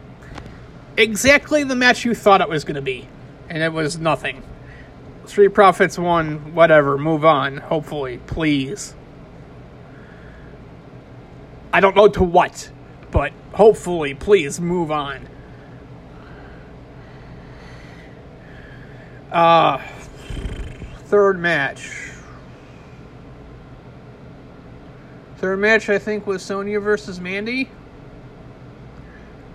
exactly 0.97 1.63
the 1.63 1.75
match 1.75 2.05
you 2.05 2.15
thought 2.15 2.41
it 2.41 2.49
was 2.49 2.63
going 2.63 2.75
to 2.75 2.81
be, 2.81 3.07
and 3.49 3.61
it 3.61 3.71
was 3.71 3.97
nothing. 3.97 4.43
Street 5.29 5.49
Profits 5.49 5.97
won, 5.97 6.53
whatever, 6.53 6.97
move 6.97 7.25
on, 7.25 7.57
hopefully, 7.57 8.19
please. 8.27 8.93
I 11.73 11.79
don't 11.79 11.95
know 11.95 12.07
to 12.07 12.23
what, 12.23 12.71
but 13.11 13.33
hopefully, 13.53 14.13
please 14.13 14.61
move 14.61 14.91
on. 14.91 15.27
Uh, 19.31 19.81
third 21.05 21.39
match. 21.39 21.91
Third 25.37 25.59
match, 25.59 25.89
I 25.89 25.99
think, 25.99 26.25
was 26.25 26.41
Sonya 26.41 26.79
versus 26.79 27.19
Mandy. 27.19 27.69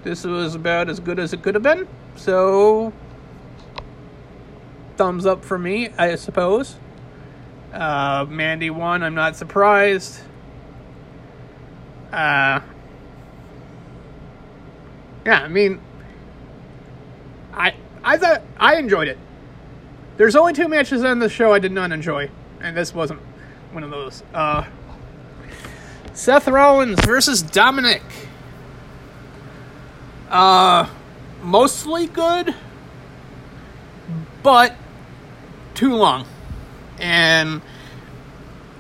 This 0.02 0.24
was 0.24 0.54
about 0.54 0.88
as 0.88 1.00
good 1.00 1.18
as 1.18 1.32
it 1.32 1.42
could 1.42 1.54
have 1.54 1.62
been, 1.62 1.88
so 2.16 2.92
thumbs 5.00 5.24
up 5.24 5.42
for 5.42 5.58
me, 5.58 5.88
I 5.96 6.14
suppose. 6.16 6.76
Uh, 7.72 8.26
Mandy 8.28 8.68
won. 8.68 9.02
I'm 9.02 9.14
not 9.14 9.34
surprised. 9.34 10.20
Uh, 12.12 12.60
yeah, 15.24 15.40
I 15.40 15.48
mean, 15.48 15.80
I 17.54 17.72
I 18.04 18.18
thought 18.18 18.42
I 18.58 18.76
enjoyed 18.76 19.08
it. 19.08 19.16
There's 20.18 20.36
only 20.36 20.52
two 20.52 20.68
matches 20.68 21.02
on 21.02 21.18
the 21.18 21.30
show 21.30 21.50
I 21.50 21.60
did 21.60 21.72
not 21.72 21.92
enjoy, 21.92 22.28
and 22.60 22.76
this 22.76 22.92
wasn't 22.92 23.20
one 23.72 23.82
of 23.82 23.88
those. 23.88 24.22
Uh, 24.34 24.66
Seth 26.12 26.46
Rollins 26.46 27.00
versus 27.06 27.42
Dominik. 27.42 28.02
Uh, 30.28 30.90
mostly 31.42 32.06
good, 32.06 32.54
but 34.42 34.76
too 35.80 35.94
long. 35.94 36.26
And 36.98 37.62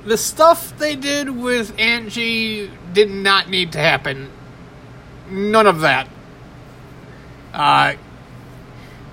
the 0.04 0.18
stuff 0.18 0.76
they 0.78 0.96
did 0.96 1.30
with 1.30 1.74
Angie 1.78 2.70
did 2.92 3.10
not 3.10 3.48
need 3.48 3.72
to 3.72 3.78
happen. 3.78 4.30
None 5.30 5.66
of 5.66 5.80
that. 5.80 6.08
Uh, 7.54 7.94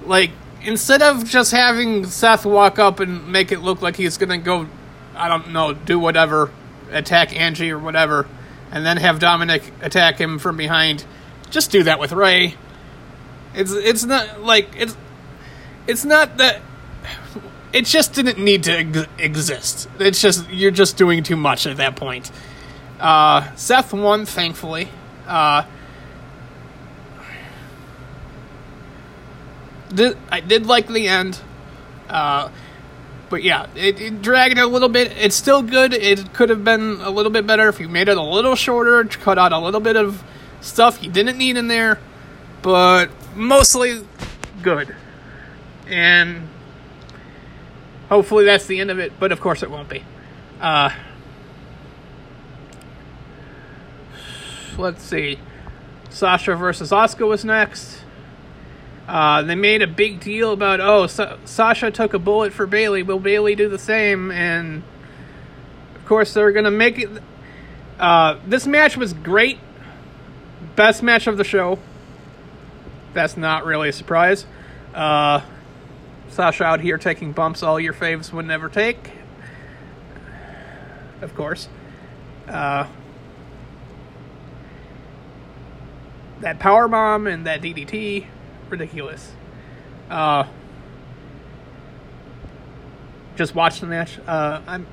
like, 0.06 0.32
instead 0.63 1.01
of 1.01 1.24
just 1.24 1.51
having 1.51 2.06
Seth 2.06 2.46
walk 2.46 2.77
up 2.77 3.00
and 3.00 3.32
make 3.32 3.53
it 3.53 3.60
look 3.60 3.82
like 3.82 3.96
he's 3.96 4.17
gonna 4.17 4.38
go, 4.38 4.67
I 5.15 5.29
don't 5.29 5.53
know, 5.53 5.72
do 5.72 5.98
whatever, 5.98 6.51
attack 6.91 7.34
Angie 7.34 7.72
or 7.72 7.79
whatever, 7.79 8.27
and 8.70 8.86
then 8.86 8.98
have 8.98 9.20
Dominik 9.20 9.63
attack 9.82 10.20
him 10.20 10.39
from 10.39 10.58
behind, 10.58 11.06
just 11.50 11.72
do 11.72 11.84
that 11.84 12.00
with 12.01 12.12
Rey. 12.12 12.56
It's 13.56 13.72
it's 13.72 14.03
not 14.03 14.44
like 14.44 14.67
it's 14.77 14.98
it's 15.88 16.03
not 16.03 16.38
that 16.38 16.62
it 17.78 17.86
just 17.86 18.14
didn't 18.14 18.40
need 18.40 18.64
to 18.64 18.72
ex- 18.72 19.08
exist. 19.20 19.88
It's 20.00 20.20
just 20.20 20.50
you're 20.50 20.72
just 20.72 20.98
doing 20.98 21.22
too 21.22 21.36
much 21.36 21.68
at 21.68 21.78
that 21.78 21.96
point. 21.96 22.32
Uh, 23.00 23.54
Seth 23.56 23.94
won, 23.94 24.26
thankfully. 24.26 24.88
Uh, 25.28 25.64
did, 29.94 30.18
I 30.32 30.40
did 30.40 30.66
like 30.66 30.88
the 30.88 31.08
end, 31.08 31.40
uh, 32.10 32.50
but 33.30 33.44
yeah, 33.44 33.68
it, 33.76 34.02
it 34.02 34.22
dragged 34.24 34.58
a 34.58 34.66
little 34.66 34.90
bit. 34.90 35.12
It's 35.12 35.36
still 35.36 35.62
good. 35.62 35.94
It 35.94 36.34
could 36.34 36.50
have 36.50 36.64
been 36.64 37.00
a 37.02 37.12
little 37.12 37.32
bit 37.32 37.46
better 37.46 37.70
if 37.70 37.80
you 37.80 37.88
made 37.88 38.10
it 38.10 38.18
a 38.18 38.24
little 38.24 38.56
shorter, 38.56 39.04
cut 39.04 39.38
out 39.38 39.54
a 39.54 39.60
little 39.60 39.82
bit 39.82 39.96
of 39.96 40.24
stuff 40.62 41.04
you 41.04 41.12
didn't 41.12 41.38
need 41.38 41.58
in 41.58 41.68
there, 41.68 42.00
but 42.64 43.12
mostly 43.36 44.02
good. 44.64 44.96
And 45.88 46.50
Hopefully 48.10 48.46
that's 48.46 48.66
the 48.68 48.80
end 48.80 48.92
of 48.92 49.00
it, 49.00 49.14
but 49.20 49.32
of 49.32 49.42
course 49.42 49.64
it 49.64 49.70
won't 49.70 49.90
be. 49.90 50.04
Uh, 50.62 50.92
let's 54.78 55.04
see. 55.04 55.40
Sasha 56.10 56.56
versus 56.56 56.92
Asuka 56.92 57.28
was 57.28 57.44
next. 57.44 58.02
Uh, 59.08 59.42
they 59.42 59.56
made 59.56 59.82
a 59.82 59.88
big 59.88 60.20
deal 60.20 60.52
about, 60.52 60.80
oh, 60.82 61.08
Sa- 61.08 61.38
Sasha 61.46 61.92
took 61.92 62.14
a 62.14 62.20
bullet 62.20 62.54
for 62.54 62.66
Bayley. 62.66 63.04
Will 63.04 63.20
Bayley 63.20 63.56
do 63.56 63.70
the 63.70 63.80
same? 63.80 64.32
And 64.32 64.84
of 65.96 66.06
course, 66.06 66.34
they're 66.34 66.52
to 66.52 66.72
make 66.72 67.00
it. 67.00 67.10
Uh, 68.00 68.38
this 68.46 68.68
match 68.68 68.98
was 68.98 69.14
great. 69.14 69.60
Best 70.76 71.02
match 71.04 71.28
of 71.28 71.38
the 71.38 71.44
show. 71.44 71.80
That's 73.14 73.38
not 73.38 73.66
really 73.66 73.90
a 73.90 73.94
surprise. 73.94 74.46
Uh, 74.94 75.42
Sasha 76.30 76.64
out 76.64 76.82
here 76.82 76.98
taking 76.98 77.32
bumps 77.32 77.64
all 77.64 77.80
your 77.80 77.94
faves 77.94 78.32
would 78.32 78.46
never 78.46 78.70
take. 78.70 79.12
Of 81.22 81.36
course. 81.36 81.68
Uh, 82.48 82.88
that 86.42 86.60
power 86.60 86.88
bomb 86.88 87.28
and 87.28 87.46
that 87.46 87.62
DDT 87.62 88.28
ridiculous. 88.70 89.32
Uh, 90.10 90.46
just 93.36 93.56
watch 93.56 93.80
the 93.80 93.88
match. 93.88 94.20
Uh, 94.28 94.62
I'm 94.68 94.88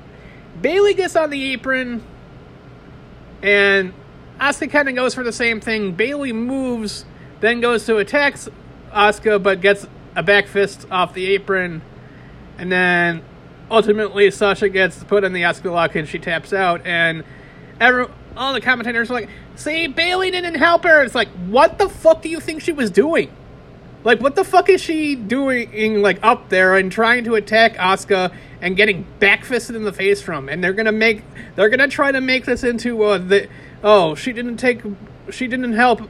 Bayley 0.61 0.93
gets 0.93 1.15
on 1.15 1.29
the 1.29 1.51
apron, 1.51 2.01
and 3.41 3.93
Asuka 4.39 4.71
kind 4.71 4.89
of 4.89 4.95
goes 4.95 5.13
for 5.13 5.23
the 5.23 5.33
same 5.33 5.59
thing. 5.59 5.91
Bayley 5.93 6.31
moves, 6.31 7.05
then 7.41 7.59
goes 7.59 7.85
to 7.87 7.97
attack 7.97 8.35
Asuka, 8.93 9.41
but 9.41 9.59
gets 9.61 9.85
a 10.15 10.23
back 10.23 10.47
fist 10.47 10.85
off 10.89 11.13
the 11.13 11.25
apron, 11.27 11.81
and 12.57 12.71
then 12.71 13.21
ultimately 13.69 14.31
Sasha 14.31 14.69
gets 14.69 15.03
put 15.03 15.23
in 15.23 15.33
the 15.33 15.41
Asuka 15.41 15.71
lock 15.71 15.95
and 15.95 16.07
she 16.07 16.19
taps 16.19 16.53
out, 16.53 16.85
and 16.85 17.23
every, 17.79 18.07
all 18.37 18.53
the 18.53 18.61
commentators 18.61 19.09
are 19.09 19.13
like, 19.13 19.29
"See, 19.55 19.87
Bayley 19.87 20.31
didn't 20.31 20.55
help 20.55 20.83
her." 20.83 21.03
It's 21.03 21.15
like, 21.15 21.29
what 21.47 21.77
the 21.77 21.89
fuck 21.89 22.21
do 22.21 22.29
you 22.29 22.39
think 22.39 22.61
she 22.61 22.71
was 22.71 22.91
doing? 22.91 23.31
Like, 24.03 24.21
what 24.21 24.35
the 24.35 24.43
fuck 24.43 24.69
is 24.69 24.81
she 24.81 25.15
doing, 25.15 26.01
like, 26.03 26.19
up 26.21 26.49
there 26.49 26.75
and 26.75 26.91
trying 26.91 27.23
to 27.23 27.33
attack 27.33 27.75
Asuka 27.75 28.31
and 28.61 28.77
getting 28.77 29.05
backfisted 29.19 29.75
in 29.75 29.83
the 29.83 29.91
face 29.91 30.21
from? 30.21 30.47
And 30.47 30.63
they're 30.63 30.73
gonna 30.73 30.91
make, 30.91 31.23
they're 31.55 31.69
gonna 31.69 31.87
try 31.87 32.11
to 32.11 32.21
make 32.21 32.45
this 32.45 32.63
into 32.63 33.01
uh, 33.01 33.17
the, 33.17 33.49
oh, 33.83 34.13
she 34.13 34.31
didn't 34.31 34.57
take, 34.57 34.81
she 35.31 35.47
didn't 35.47 35.73
help 35.73 36.07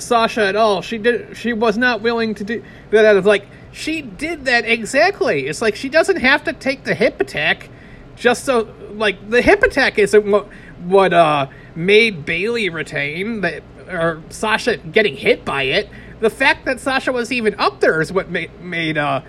Sasha 0.00 0.46
at 0.46 0.56
all. 0.56 0.82
She 0.82 0.98
did, 0.98 1.36
she 1.36 1.52
was 1.52 1.76
not 1.78 2.00
willing 2.00 2.34
to 2.36 2.44
do 2.44 2.62
that. 2.90 3.16
It's 3.16 3.26
like 3.26 3.46
she 3.72 4.02
did 4.02 4.46
that 4.46 4.64
exactly. 4.64 5.46
It's 5.46 5.62
like 5.62 5.76
she 5.76 5.88
doesn't 5.88 6.16
have 6.16 6.44
to 6.44 6.52
take 6.52 6.84
the 6.84 6.94
hip 6.94 7.20
attack, 7.20 7.68
just 8.16 8.44
so 8.44 8.74
like 8.92 9.30
the 9.30 9.42
hip 9.42 9.62
attack 9.62 9.98
isn't 9.98 10.26
what 10.30 10.48
what 10.84 11.12
uh 11.12 11.46
made 11.74 12.24
Bayley 12.24 12.68
retain 12.68 13.40
that 13.42 13.62
or 13.88 14.22
Sasha 14.28 14.76
getting 14.76 15.16
hit 15.16 15.44
by 15.44 15.62
it 15.62 15.88
the 16.20 16.30
fact 16.30 16.64
that 16.64 16.80
Sasha 16.80 17.12
was 17.12 17.30
even 17.30 17.54
up 17.58 17.80
there 17.80 18.00
is 18.00 18.12
what 18.12 18.28
made, 18.28 18.50
made 18.60 18.98
uh, 18.98 19.22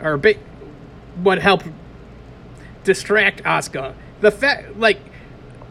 or 0.00 0.16
ba- 0.16 0.34
what 1.22 1.38
helped 1.38 1.66
distract 2.84 3.42
Asuka. 3.42 3.94
The 4.20 4.30
fact, 4.30 4.78
like, 4.78 4.98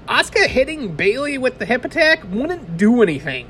Asuka 0.07 0.47
hitting 0.47 0.95
Bayley 0.95 1.37
with 1.37 1.57
the 1.57 1.65
hip 1.65 1.83
attack 1.83 2.23
wouldn't 2.29 2.77
do 2.77 3.01
anything, 3.01 3.47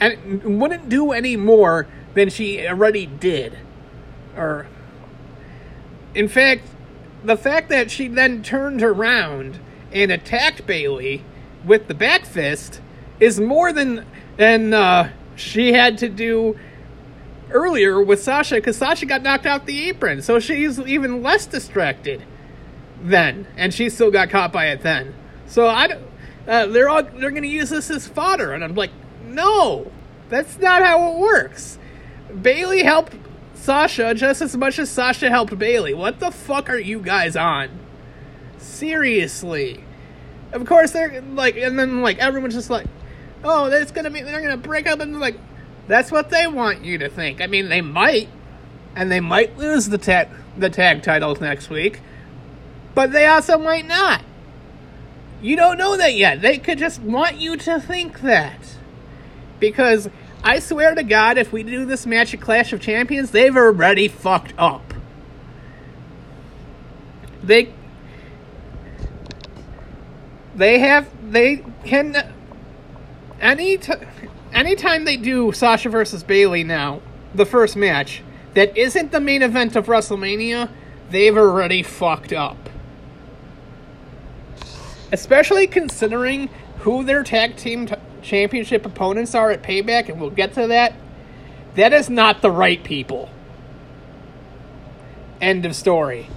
and 0.00 0.60
wouldn't 0.60 0.88
do 0.88 1.12
any 1.12 1.36
more 1.36 1.86
than 2.14 2.30
she 2.30 2.66
already 2.66 3.06
did. 3.06 3.58
Or, 4.36 4.66
in 6.14 6.28
fact, 6.28 6.62
the 7.24 7.36
fact 7.36 7.68
that 7.68 7.90
she 7.90 8.08
then 8.08 8.42
turned 8.42 8.82
around 8.82 9.58
and 9.92 10.12
attacked 10.12 10.66
Bayley 10.66 11.24
with 11.64 11.88
the 11.88 11.94
back 11.94 12.24
fist 12.24 12.80
is 13.20 13.40
more 13.40 13.72
than 13.72 14.06
than 14.36 14.72
uh, 14.72 15.10
she 15.34 15.72
had 15.72 15.98
to 15.98 16.08
do 16.08 16.56
earlier 17.50 18.00
with 18.00 18.22
Sasha 18.22 18.56
because 18.56 18.76
Sasha 18.76 19.06
got 19.06 19.22
knocked 19.22 19.46
out 19.46 19.66
the 19.66 19.88
apron, 19.88 20.22
so 20.22 20.38
she's 20.38 20.78
even 20.80 21.22
less 21.22 21.46
distracted 21.46 22.22
then, 23.02 23.46
and 23.56 23.72
she 23.72 23.88
still 23.90 24.10
got 24.10 24.30
caught 24.30 24.52
by 24.52 24.66
it 24.66 24.82
then. 24.82 25.14
So 25.46 25.66
I, 25.66 25.98
uh, 26.46 26.66
they're 26.66 26.88
all 26.88 27.02
they're 27.02 27.30
going 27.30 27.42
to 27.42 27.48
use 27.48 27.70
this 27.70 27.90
as 27.90 28.06
fodder, 28.06 28.52
and 28.52 28.62
I'm 28.62 28.74
like, 28.74 28.90
no, 29.28 29.90
that's 30.28 30.58
not 30.58 30.82
how 30.82 31.12
it 31.12 31.18
works. 31.18 31.78
Bayley 32.42 32.82
helped 32.82 33.14
Sasha 33.54 34.14
just 34.14 34.40
as 34.42 34.56
much 34.56 34.78
as 34.78 34.90
Sasha 34.90 35.30
helped 35.30 35.58
Bayley. 35.58 35.94
What 35.94 36.20
the 36.20 36.30
fuck 36.30 36.70
are 36.70 36.78
you 36.78 37.00
guys 37.00 37.36
on? 37.36 37.70
Seriously. 38.58 39.84
Of 40.52 40.64
course 40.66 40.92
they're 40.92 41.20
like, 41.20 41.56
and 41.56 41.78
then 41.78 42.02
like 42.02 42.18
everyone's 42.18 42.54
just 42.54 42.70
like, 42.70 42.86
oh, 43.44 43.66
it's 43.66 43.90
gonna 43.90 44.10
be 44.10 44.22
they're 44.22 44.40
gonna 44.40 44.56
break 44.56 44.86
up 44.86 45.00
and 45.00 45.20
like 45.20 45.38
that's 45.86 46.12
what 46.12 46.30
they 46.30 46.46
want 46.46 46.84
you 46.84 46.98
to 46.98 47.08
think. 47.08 47.40
I 47.40 47.46
mean, 47.46 47.68
they 47.68 47.80
might, 47.80 48.28
and 48.94 49.10
they 49.10 49.20
might 49.20 49.56
lose 49.56 49.88
the 49.88 49.98
tag 49.98 50.28
the 50.56 50.70
tag 50.70 51.02
titles 51.02 51.40
next 51.40 51.70
week, 51.70 52.00
but 52.94 53.12
they 53.12 53.26
also 53.26 53.58
might 53.58 53.86
not. 53.86 54.22
You 55.40 55.56
don't 55.56 55.78
know 55.78 55.96
that 55.96 56.14
yet. 56.14 56.40
They 56.40 56.58
could 56.58 56.78
just 56.78 57.00
want 57.00 57.36
you 57.36 57.56
to 57.58 57.80
think 57.80 58.20
that. 58.22 58.77
Because 59.60 60.08
I 60.42 60.58
swear 60.60 60.94
to 60.94 61.02
God, 61.02 61.38
if 61.38 61.52
we 61.52 61.62
do 61.62 61.84
this 61.84 62.06
match 62.06 62.32
at 62.34 62.40
Clash 62.40 62.72
of 62.72 62.80
Champions, 62.80 63.30
they've 63.30 63.56
already 63.56 64.08
fucked 64.08 64.54
up. 64.58 64.94
They 67.42 67.72
they 70.54 70.80
have 70.80 71.08
they 71.32 71.64
can 71.84 72.32
any 73.40 73.78
t- 73.78 73.92
anytime 74.52 75.04
they 75.04 75.16
do 75.16 75.52
Sasha 75.52 75.88
versus 75.88 76.22
Bayley 76.22 76.64
now, 76.64 77.00
the 77.34 77.46
first 77.46 77.76
match 77.76 78.22
that 78.54 78.76
isn't 78.76 79.12
the 79.12 79.20
main 79.20 79.42
event 79.42 79.76
of 79.76 79.86
WrestleMania, 79.86 80.70
they've 81.10 81.36
already 81.36 81.82
fucked 81.82 82.32
up. 82.32 82.56
Especially 85.12 85.66
considering 85.66 86.48
who 86.80 87.04
their 87.04 87.22
tag 87.22 87.56
team 87.56 87.86
t- 87.86 87.94
championship 88.28 88.86
opponents 88.86 89.34
are 89.34 89.50
at 89.50 89.62
Payback, 89.62 90.08
and 90.08 90.20
we'll 90.20 90.30
get 90.30 90.54
to 90.54 90.68
that. 90.68 90.94
That 91.74 91.92
is 91.92 92.08
not 92.08 92.42
the 92.42 92.50
right 92.50 92.82
people. 92.82 93.30
End 95.40 95.64
of 95.64 95.74
story. 95.74 96.28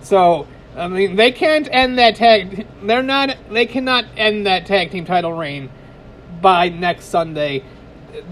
So 0.00 0.46
I 0.78 0.86
mean, 0.86 1.16
they 1.16 1.32
can't 1.32 1.68
end 1.72 1.98
that 1.98 2.14
tag. 2.14 2.66
They're 2.82 3.02
not. 3.02 3.36
They 3.50 3.66
cannot 3.66 4.04
end 4.16 4.46
that 4.46 4.66
tag 4.66 4.92
team 4.92 5.04
title 5.04 5.32
reign 5.32 5.70
by 6.40 6.68
next 6.68 7.06
Sunday. 7.06 7.64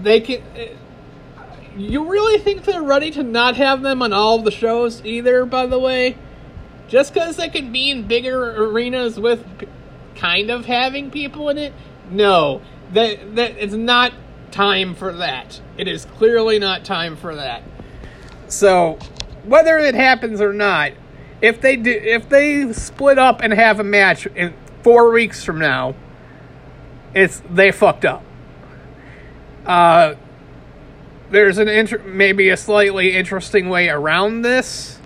They 0.01 0.21
can. 0.21 0.41
Uh, 0.55 1.45
you 1.75 2.09
really 2.09 2.39
think 2.39 2.63
they're 2.63 2.81
ready 2.81 3.11
to 3.11 3.21
not 3.21 3.57
have 3.57 3.81
them 3.81 4.01
on 4.01 4.13
all 4.13 4.39
of 4.39 4.45
the 4.45 4.51
shows 4.51 5.05
either? 5.05 5.45
By 5.45 5.65
the 5.65 5.77
way, 5.77 6.17
just 6.87 7.13
because 7.13 7.35
they 7.35 7.49
can 7.49 7.71
be 7.71 7.91
in 7.91 8.07
bigger 8.07 8.63
arenas 8.63 9.19
with 9.19 9.45
kind 10.17 10.49
of 10.49 10.65
having 10.65 11.11
people 11.11 11.49
in 11.49 11.57
it, 11.57 11.73
no, 12.11 12.61
that 12.93 13.35
that 13.35 13.51
it's 13.57 13.73
not 13.73 14.13
time 14.51 14.95
for 14.95 15.13
that. 15.13 15.61
It 15.77 15.87
is 15.87 16.05
clearly 16.05 16.59
not 16.59 16.83
time 16.83 17.15
for 17.15 17.35
that. 17.35 17.63
So, 18.47 18.97
whether 19.45 19.77
it 19.77 19.95
happens 19.95 20.41
or 20.41 20.53
not, 20.53 20.93
if 21.41 21.61
they 21.61 21.75
do, 21.75 21.91
if 21.91 22.29
they 22.29 22.71
split 22.73 23.19
up 23.19 23.41
and 23.41 23.53
have 23.53 23.79
a 23.79 23.83
match 23.83 24.25
in 24.27 24.53
four 24.83 25.11
weeks 25.11 25.43
from 25.43 25.59
now, 25.59 25.95
it's 27.13 27.41
they 27.49 27.71
fucked 27.71 28.05
up. 28.05 28.23
Uh, 29.65 30.15
there's 31.29 31.57
an 31.57 31.67
inter- 31.67 32.01
maybe 32.03 32.49
a 32.49 32.57
slightly 32.57 33.15
interesting 33.15 33.69
way 33.69 33.89
around 33.89 34.43
this, 34.43 34.99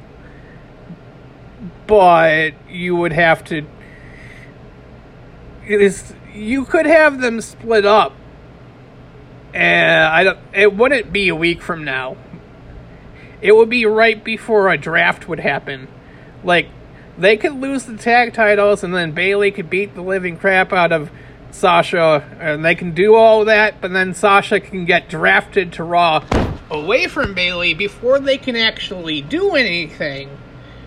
but 1.87 2.51
you 2.69 2.95
would 2.95 3.13
have 3.13 3.43
to. 3.45 3.65
Is 5.67 6.13
you 6.33 6.65
could 6.65 6.85
have 6.85 7.21
them 7.21 7.41
split 7.41 7.85
up, 7.85 8.13
and 9.53 10.03
I 10.03 10.23
don't. 10.23 10.39
It 10.53 10.73
wouldn't 10.75 11.13
be 11.13 11.29
a 11.29 11.35
week 11.35 11.61
from 11.61 11.83
now. 11.83 12.17
It 13.41 13.55
would 13.55 13.69
be 13.69 13.85
right 13.85 14.23
before 14.23 14.69
a 14.69 14.77
draft 14.77 15.27
would 15.27 15.39
happen 15.39 15.87
like, 16.43 16.67
they 17.17 17.37
could 17.37 17.53
lose 17.53 17.85
the 17.85 17.97
tag 17.97 18.33
titles 18.33 18.83
and 18.83 18.95
then 18.95 19.11
Bayley 19.11 19.51
could 19.51 19.69
beat 19.69 19.93
the 19.93 20.01
living 20.01 20.37
crap 20.37 20.73
out 20.73 20.91
of 20.91 21.11
Sasha, 21.51 22.23
and 22.39 22.63
they 22.63 22.75
can 22.75 22.93
do 22.93 23.13
all 23.13 23.43
that, 23.43 23.81
but 23.81 23.91
then 23.91 24.13
Sasha 24.13 24.61
can 24.61 24.85
get 24.85 25.09
drafted 25.09 25.73
to 25.73 25.83
Raw 25.83 26.23
away 26.69 27.07
from 27.07 27.33
Bayley 27.33 27.73
before 27.73 28.21
they 28.21 28.37
can 28.37 28.55
actually 28.55 29.21
do 29.21 29.55
anything. 29.55 30.29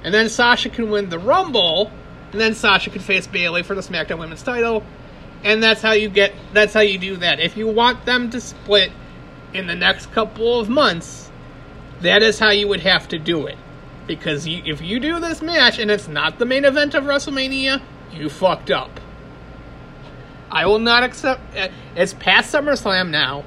And 0.02 0.14
then 0.14 0.30
Sasha 0.30 0.70
can 0.70 0.90
win 0.90 1.10
the 1.10 1.18
Rumble, 1.18 1.90
and 2.35 2.40
then 2.40 2.57
Sasha 2.57 2.90
could 2.90 3.01
face 3.01 3.29
Bayley 3.29 3.62
for 3.62 3.77
the 3.77 3.81
SmackDown 3.81 4.18
Women's 4.18 4.42
title. 4.42 4.83
And 5.44 5.62
that's 5.62 5.81
how 5.81 5.92
you 5.92 6.09
get 6.09 6.33
that's 6.53 6.75
how 6.75 6.81
you 6.81 6.99
do 6.99 7.16
that. 7.18 7.38
If 7.38 7.57
you 7.57 7.68
want 7.68 8.07
them 8.07 8.29
to 8.31 8.40
split 8.40 8.90
in 9.53 9.68
the 9.68 9.77
next 9.77 10.11
couple 10.11 10.59
of 10.59 10.68
months, 10.68 11.31
that 12.01 12.25
is 12.25 12.40
how 12.40 12.51
you 12.51 12.66
would 12.66 12.81
have 12.81 13.07
to 13.11 13.20
do 13.20 13.47
it. 13.47 13.57
Because 14.09 14.49
you, 14.49 14.64
if 14.66 14.81
you 14.81 14.99
do 14.99 15.20
this 15.20 15.42
match 15.42 15.79
and 15.79 15.92
it's 15.92 16.09
not 16.09 16.40
the 16.40 16.44
main 16.44 16.64
event 16.64 16.97
of 16.97 17.05
WrestleMania, 17.05 17.81
you 18.12 18.29
fucked 18.29 18.73
up. 18.73 18.99
I 20.51 20.66
will 20.66 20.81
not 20.81 21.05
accept. 21.05 21.40
Uh, 21.57 21.68
it's 21.94 22.14
past 22.14 22.53
SummerSlam 22.53 23.11
now. 23.11 23.44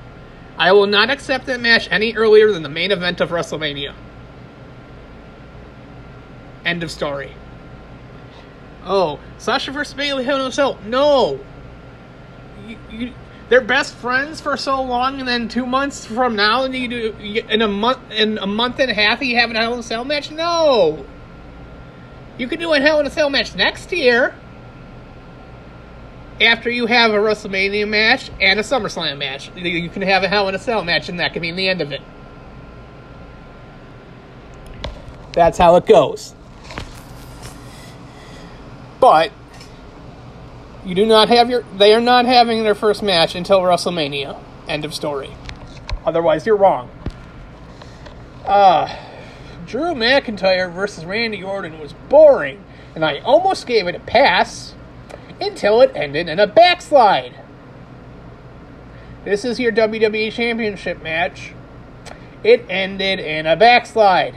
I 0.58 0.72
will 0.72 0.88
not 0.88 1.10
accept 1.10 1.48
that 1.48 1.60
match 1.60 1.90
any 1.92 2.16
earlier 2.16 2.54
than 2.54 2.64
the 2.64 2.70
main 2.70 2.92
event 2.92 3.20
of 3.20 3.32
WrestleMania. 3.32 3.94
End 6.64 6.84
of 6.84 6.90
story. 6.90 7.34
Oh, 8.88 9.20
Sasha 9.38 9.72
versus 9.72 9.94
Bayley 9.94 10.24
Hell 10.24 10.40
in 10.42 10.48
a 10.48 10.52
Cell. 10.52 10.80
No. 10.86 11.40
You, 12.66 12.78
you, 12.90 13.14
they're 13.50 13.62
best 13.62 13.94
friends 13.96 14.42
for 14.42 14.58
so 14.58 14.82
long, 14.82 15.20
and 15.20 15.28
then 15.28 15.50
two 15.50 15.66
months 15.66 16.06
from 16.06 16.36
now, 16.36 16.64
and 16.64 16.74
you 16.74 16.88
do 16.88 17.16
in 17.20 17.62
a 17.62 17.68
month 17.68 18.00
in 18.12 18.38
a 18.38 18.48
month 18.48 18.80
and 18.80 18.90
a 18.90 18.94
half, 18.94 19.22
you 19.22 19.38
have 19.38 19.52
a 19.52 19.54
Hell 19.54 19.74
in 19.74 19.80
a 19.80 19.84
Cell 19.84 20.04
match. 20.06 20.32
No, 20.32 21.06
you 22.38 22.48
could 22.48 22.60
do 22.60 22.74
a 22.74 22.80
Hell 22.80 23.00
in 23.00 23.08
a 23.08 23.12
Cell 23.12 23.30
match 23.30 23.56
next 23.56 23.92
year. 23.92 24.34
after 26.40 26.70
you 26.70 26.86
have 26.86 27.12
a 27.12 27.18
WrestleMania 27.18 27.88
match 27.88 28.30
and 28.40 28.60
a 28.60 28.64
SummerSlam 28.64 29.18
match. 29.18 29.50
You 29.56 29.90
can 29.90 30.02
have 30.04 30.24
a 30.24 30.28
Hell 30.28 30.48
in 30.50 30.56
a 30.56 30.60
Cell 30.60 30.84
match, 30.84 31.10
and 31.10 31.20
that 31.20 31.34
can 31.34 31.42
be 31.42 31.52
the 31.52 31.68
end 31.68 31.82
of 31.82 31.92
it. 31.92 32.02
That's 35.34 35.58
how 35.58 35.76
it 35.76 35.86
goes. 35.86 36.34
But 39.08 39.32
you 40.86 40.94
do 40.94 41.06
not 41.06 41.30
have 41.30 41.50
your. 41.50 41.64
They 41.78 41.94
are 41.94 42.02
not 42.02 42.26
having 42.26 42.64
their 42.64 42.76
first 42.76 43.02
match 43.02 43.36
until 43.36 43.62
WrestleMania. 43.62 44.38
End 44.68 44.84
of 44.84 44.94
story. 44.94 45.30
Otherwise, 46.06 46.46
you're 46.46 46.58
wrong. 46.58 46.90
Uh, 48.46 48.94
Drew 49.66 49.94
McIntyre 49.94 50.70
versus 50.74 51.06
Randy 51.06 51.42
Orton 51.42 51.80
was 51.80 51.94
boring, 52.10 52.62
and 52.96 53.06
I 53.06 53.20
almost 53.20 53.66
gave 53.66 53.88
it 53.88 53.96
a 53.96 54.02
pass 54.02 54.76
until 55.40 55.80
it 55.80 55.94
ended 55.96 56.28
in 56.28 56.38
a 56.38 56.46
backslide. 56.46 57.40
This 59.24 59.46
is 59.46 59.58
your 59.58 59.72
WWE 59.72 60.34
Championship 60.34 61.02
match. 61.02 61.54
It 62.44 62.66
ended 62.70 63.22
in 63.22 63.46
a 63.46 63.56
backslide. 63.56 64.36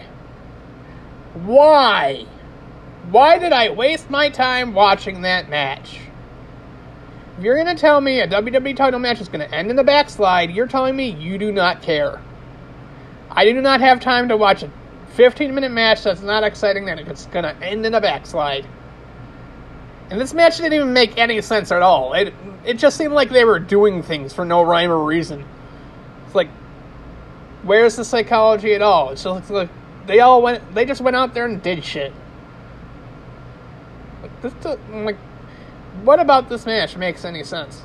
Why? 1.35 2.27
Why 3.09 3.39
did 3.39 3.53
I 3.53 3.71
waste 3.71 4.11
my 4.11 4.29
time 4.29 4.75
watching 4.75 5.23
that 5.23 5.49
match? 5.49 5.99
If 7.39 7.45
you're 7.45 7.55
going 7.55 7.75
to 7.75 7.81
tell 7.81 8.01
me 8.01 8.21
a 8.21 8.29
WWE 8.29 8.77
title 8.77 9.01
match 9.01 9.21
is 9.21 9.29
going 9.29 9.41
to 9.41 9.55
end 9.55 9.71
in 9.71 9.79
a 9.79 9.85
backslide, 9.85 10.51
you're 10.51 10.67
telling 10.67 10.95
me 10.95 11.09
you 11.09 11.39
do 11.39 11.51
not 11.51 11.81
care. 11.81 12.21
I 13.31 13.45
do 13.45 13.61
not 13.61 13.81
have 13.81 14.01
time 14.01 14.29
to 14.29 14.37
watch 14.37 14.63
a 14.63 14.71
15 15.15 15.55
minute 15.55 15.73
match 15.73 16.03
that's 16.03 16.21
not 16.21 16.45
exciting 16.45 16.85
that 16.87 16.99
it's 16.99 17.27
going 17.27 17.45
to 17.45 17.57
end 17.65 17.87
in 17.87 17.95
a 17.95 18.01
backslide. 18.01 18.67
And 20.11 20.21
this 20.21 20.35
match 20.35 20.57
didn't 20.57 20.75
even 20.75 20.93
make 20.93 21.17
any 21.17 21.41
sense 21.41 21.71
at 21.73 21.83
all. 21.83 22.13
It 22.15 22.35
it 22.65 22.79
just 22.79 22.97
seemed 22.97 23.15
like 23.15 23.31
they 23.31 23.45
were 23.45 23.59
doing 23.59 24.03
things 24.03 24.33
for 24.33 24.45
no 24.45 24.63
rhyme 24.63 24.91
or 24.91 25.03
reason. 25.03 25.45
It's 26.27 26.35
like, 26.35 26.49
where's 27.63 27.97
the 27.97 28.05
psychology 28.05 28.75
at 28.75 28.83
all? 28.83 29.11
It's 29.11 29.23
just 29.23 29.51
like 29.51 29.71
they 30.07 30.21
all 30.21 30.43
went. 30.43 30.75
They 30.75 30.85
just 30.85 31.01
went 31.01 31.17
out 31.17 31.33
there 31.33 31.47
and 31.47 31.63
did 31.63 31.85
shit. 31.85 32.13
This, 34.42 34.55
like, 34.90 35.16
what 36.03 36.20
about 36.20 36.48
this 36.48 36.66
match 36.66 36.96
makes 36.96 37.24
any 37.24 37.44
sense? 37.44 37.83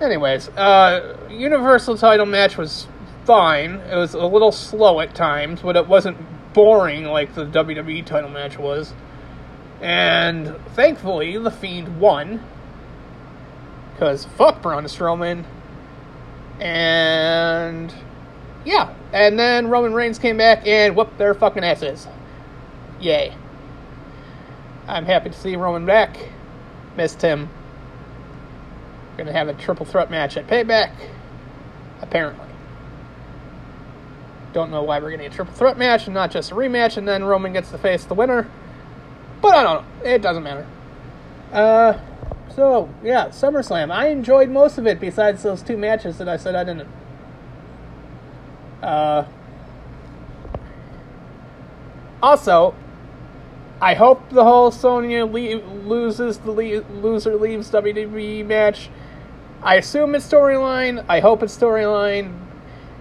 Anyways, 0.00 0.48
uh, 0.50 1.16
Universal 1.30 1.98
title 1.98 2.26
match 2.26 2.56
was 2.56 2.86
fine. 3.24 3.74
It 3.74 3.96
was 3.96 4.14
a 4.14 4.26
little 4.26 4.52
slow 4.52 5.00
at 5.00 5.14
times, 5.14 5.62
but 5.62 5.76
it 5.76 5.86
wasn't 5.86 6.18
boring 6.52 7.04
like 7.04 7.34
the 7.34 7.44
WWE 7.44 8.04
title 8.04 8.30
match 8.30 8.58
was. 8.58 8.92
And 9.80 10.56
thankfully, 10.74 11.36
The 11.36 11.50
Fiend 11.50 12.00
won. 12.00 12.42
Because 13.92 14.24
fuck 14.24 14.62
Braun 14.62 14.84
Strowman. 14.84 15.44
And 16.60 17.94
yeah. 18.64 18.94
And 19.12 19.38
then 19.38 19.68
Roman 19.68 19.92
Reigns 19.92 20.18
came 20.18 20.36
back 20.36 20.66
and 20.66 20.96
whooped 20.96 21.18
their 21.18 21.34
fucking 21.34 21.62
asses. 21.64 22.08
Yay. 23.00 23.34
I'm 24.86 25.06
happy 25.06 25.30
to 25.30 25.36
see 25.36 25.56
Roman 25.56 25.86
back. 25.86 26.16
Missed 26.96 27.22
him. 27.22 27.48
Gonna 29.16 29.32
have 29.32 29.48
a 29.48 29.54
triple 29.54 29.86
threat 29.86 30.10
match 30.10 30.36
at 30.36 30.46
Payback. 30.46 30.92
Apparently. 32.02 32.46
Don't 34.52 34.70
know 34.70 34.82
why 34.82 35.00
we're 35.00 35.10
getting 35.10 35.26
a 35.26 35.30
triple 35.30 35.54
threat 35.54 35.78
match 35.78 36.06
and 36.06 36.14
not 36.14 36.30
just 36.30 36.52
a 36.52 36.54
rematch, 36.54 36.96
and 36.96 37.08
then 37.08 37.24
Roman 37.24 37.52
gets 37.52 37.70
to 37.70 37.78
face 37.78 38.04
the 38.04 38.14
winner. 38.14 38.48
But 39.40 39.54
I 39.54 39.62
don't 39.62 39.84
know. 39.84 40.08
It 40.08 40.22
doesn't 40.22 40.42
matter. 40.42 40.66
Uh, 41.52 41.98
so 42.54 42.88
yeah, 43.02 43.28
SummerSlam. 43.28 43.90
I 43.90 44.08
enjoyed 44.08 44.50
most 44.50 44.78
of 44.78 44.86
it, 44.86 45.00
besides 45.00 45.42
those 45.42 45.62
two 45.62 45.76
matches 45.76 46.18
that 46.18 46.28
I 46.28 46.36
said 46.36 46.54
I 46.54 46.64
didn't. 46.64 46.88
Uh. 48.82 49.24
Also, 52.22 52.74
I 53.84 53.92
hope 53.92 54.30
the 54.30 54.44
whole 54.44 54.70
Sonya 54.70 55.26
loses 55.26 56.38
the 56.38 56.50
loser 56.50 57.36
leaves 57.36 57.70
WWE 57.70 58.46
match. 58.46 58.88
I 59.62 59.74
assume 59.74 60.14
it's 60.14 60.26
storyline. 60.26 61.04
I 61.06 61.20
hope 61.20 61.42
it's 61.42 61.54
storyline. 61.54 62.34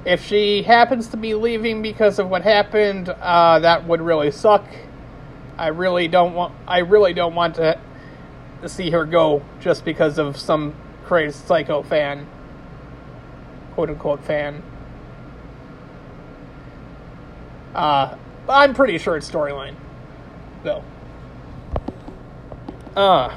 If 0.04 0.26
she 0.26 0.62
happens 0.64 1.08
to 1.08 1.16
be 1.16 1.36
leaving 1.36 1.82
because 1.82 2.20
of 2.20 2.30
what 2.30 2.42
happened, 2.42 3.08
uh, 3.08 3.60
that 3.60 3.88
would 3.88 4.02
really 4.02 4.30
suck. 4.30 4.66
I 5.58 5.68
really 5.68 6.10
don't 6.10 6.34
want. 6.34 6.54
I 6.68 6.80
really 6.80 7.14
don't 7.14 7.34
want 7.34 7.56
to, 7.56 7.80
to 8.62 8.68
see 8.68 8.90
her 8.90 9.06
go 9.06 9.42
just 9.62 9.86
because 9.86 10.18
of 10.18 10.36
some 10.36 10.76
crazy 11.06 11.40
psycho 11.46 11.82
fan, 11.84 12.28
quote 13.74 13.90
unquote 13.90 14.22
fan. 14.26 14.62
Uh, 17.74 18.18
I'm 18.50 18.74
pretty 18.74 18.98
sure 18.98 19.16
it's 19.16 19.32
storyline, 19.32 19.76
though. 20.64 20.84
Uh. 22.96 23.36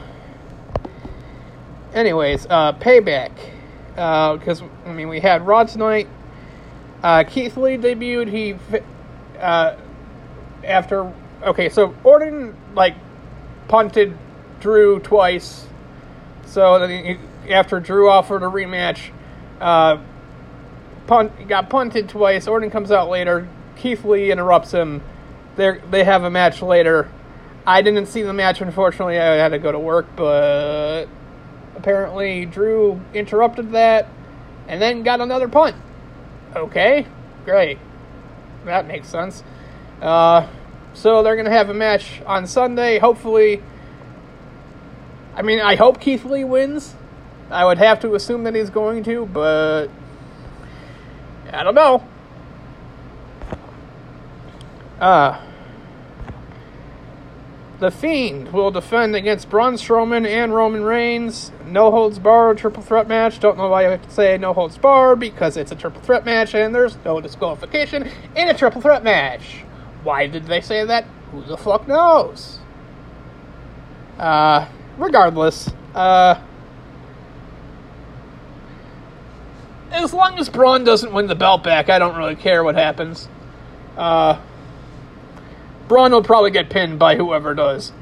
Anyways, 1.95 2.47
uh, 2.51 2.75
payback. 2.75 3.33
Because 3.95 4.61
uh, 4.61 4.69
I 4.85 4.93
mean, 4.93 5.09
we 5.09 5.21
had 5.21 5.47
Raw 5.47 5.65
tonight. 5.65 6.09
Uh, 7.03 7.25
Keith 7.25 7.57
Lee 7.57 7.79
debuted. 7.79 8.29
He, 8.29 8.57
uh, 9.41 9.77
after 10.62 11.11
okay, 11.43 11.71
so 11.71 11.95
Orton 12.05 12.55
like 12.75 12.95
punted 13.69 14.17
Drew 14.61 14.99
twice. 15.01 15.67
So 16.45 16.79
then 16.79 17.19
he, 17.45 17.53
after 17.53 17.81
Drew 17.81 18.11
offered 18.11 18.43
a 18.43 18.47
rematch, 18.47 19.11
uh, 19.61 19.99
punt 21.07 21.49
got 21.49 21.71
punted 21.71 22.11
twice. 22.11 22.47
Orton 22.47 22.71
comes 22.71 22.91
out 22.91 23.09
later. 23.09 23.49
Keith 23.77 24.05
Lee 24.05 24.31
interrupts 24.31 24.73
him. 24.73 25.03
They 25.57 25.81
they 25.91 26.05
have 26.05 26.25
a 26.25 26.31
match 26.31 26.61
later. 26.61 27.11
I 27.67 27.83
didn't 27.83 28.07
see 28.07 28.23
the 28.23 28.33
match, 28.33 28.61
unfortunately. 28.61 29.19
I 29.19 29.35
had 29.35 29.49
to 29.49 29.59
go 29.59 29.73
to 29.73 29.79
work, 29.79 30.07
but 30.15 31.07
apparently 31.75 32.47
Drew 32.47 33.01
interrupted 33.13 33.73
that 33.73 34.09
and 34.69 34.81
then 34.81 35.03
got 35.03 35.21
another 35.21 35.49
punt. 35.49 35.77
Okay, 36.55 37.07
great. 37.45 37.79
That 38.65 38.87
makes 38.87 39.09
sense. 39.09 39.43
Uh, 40.01 40.49
so 40.95 41.23
they're 41.23 41.35
going 41.35 41.47
to 41.47 41.53
have 41.53 41.69
a 41.69 41.75
match 41.75 42.23
on 42.25 42.47
Sunday. 42.47 42.99
Hopefully, 42.99 43.63
I 45.35 45.43
mean, 45.43 45.61
I 45.61 45.75
hope 45.75 46.01
Keith 46.01 46.25
Lee 46.25 46.45
wins. 46.45 46.95
I 47.51 47.65
would 47.65 47.79
have 47.79 48.01
to 48.01 48.15
assume 48.15 48.45
that 48.45 48.55
he's 48.55 48.71
going 48.71 49.05
to, 49.05 49.27
but 49.27 49.89
I 51.53 51.63
don't 51.63 51.75
know. 51.75 52.05
Uh, 55.01 55.46
the 57.79 57.91
Fiend 57.91 58.53
will 58.53 58.71
defend 58.71 59.15
against 59.15 59.51
Braun 59.51 59.75
Strowman 59.75 60.27
and 60.27 60.55
Roman 60.55 60.83
Reigns. 60.83 61.53
No 61.67 61.91
holds 61.91 62.19
barred, 62.19 62.57
triple 62.59 62.83
threat 62.83 63.07
match. 63.07 63.39
Don't 63.39 63.59
know 63.59 63.69
why 63.69 63.87
I 63.87 63.91
have 63.91 64.03
to 64.03 64.11
say 64.11 64.39
no 64.39 64.55
holds 64.55 64.79
barred 64.79 65.21
because 65.21 65.57
it's 65.57 65.73
a 65.73 65.77
triple 65.77 66.01
threat 66.01 66.25
match 66.25 66.55
and 66.55 66.75
there's 66.75 66.97
no 67.05 67.21
disqualification 67.21 68.11
in 68.35 68.49
a 68.49 68.55
triple 68.55 68.81
threat 68.81 69.05
match. 69.05 69.65
Why 70.03 70.27
did 70.27 70.47
they 70.47 70.61
say 70.61 70.85
that? 70.85 71.05
Who 71.33 71.43
the 71.43 71.57
fuck 71.59 71.87
knows? 71.87 72.61
Uh, 74.19 74.67
regardless, 74.97 75.71
uh, 75.95 76.41
as 79.91 80.15
long 80.15 80.39
as 80.39 80.49
Braun 80.49 80.85
doesn't 80.85 81.12
win 81.12 81.27
the 81.27 81.35
belt 81.35 81.62
back, 81.62 81.91
I 81.91 81.99
don't 81.99 82.17
really 82.17 82.37
care 82.37 82.65
what 82.65 82.75
happens. 82.75 83.29
Uh, 83.97 84.41
Braun 85.88 86.12
will 86.12 86.22
probably 86.22 86.51
get 86.51 86.68
pinned 86.68 86.99
by 86.99 87.16
whoever 87.16 87.55
does. 87.55 87.92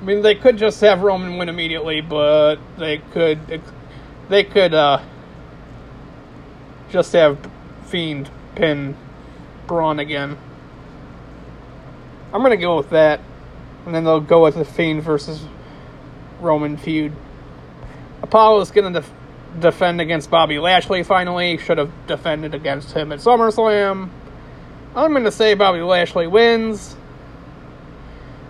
I 0.00 0.04
mean, 0.04 0.22
they 0.22 0.34
could 0.34 0.56
just 0.56 0.80
have 0.80 1.02
Roman 1.02 1.36
win 1.38 1.48
immediately, 1.48 2.00
but 2.00 2.56
they 2.78 2.98
could, 2.98 3.62
they 4.28 4.44
could, 4.44 4.72
uh, 4.72 5.00
just 6.90 7.12
have 7.12 7.38
Fiend 7.86 8.30
pin 8.54 8.96
Braun 9.66 9.98
again. 9.98 10.38
I'm 12.32 12.42
gonna 12.42 12.56
go 12.56 12.76
with 12.76 12.90
that, 12.90 13.20
and 13.86 13.94
then 13.94 14.04
they'll 14.04 14.20
go 14.20 14.42
with 14.42 14.54
the 14.54 14.64
Fiend 14.64 15.02
versus 15.02 15.44
Roman 16.40 16.76
feud. 16.76 17.12
Apollo 18.22 18.60
is 18.60 18.70
gonna 18.70 18.92
def- 18.92 19.12
defend 19.58 20.00
against 20.00 20.30
Bobby 20.30 20.58
Lashley. 20.58 21.02
Finally, 21.02 21.58
should 21.58 21.78
have 21.78 21.90
defended 22.06 22.54
against 22.54 22.92
him 22.92 23.12
at 23.12 23.18
SummerSlam. 23.18 24.10
I'm 24.96 25.12
gonna 25.12 25.30
say 25.30 25.54
Bobby 25.54 25.80
Lashley 25.80 26.26
wins. 26.26 26.96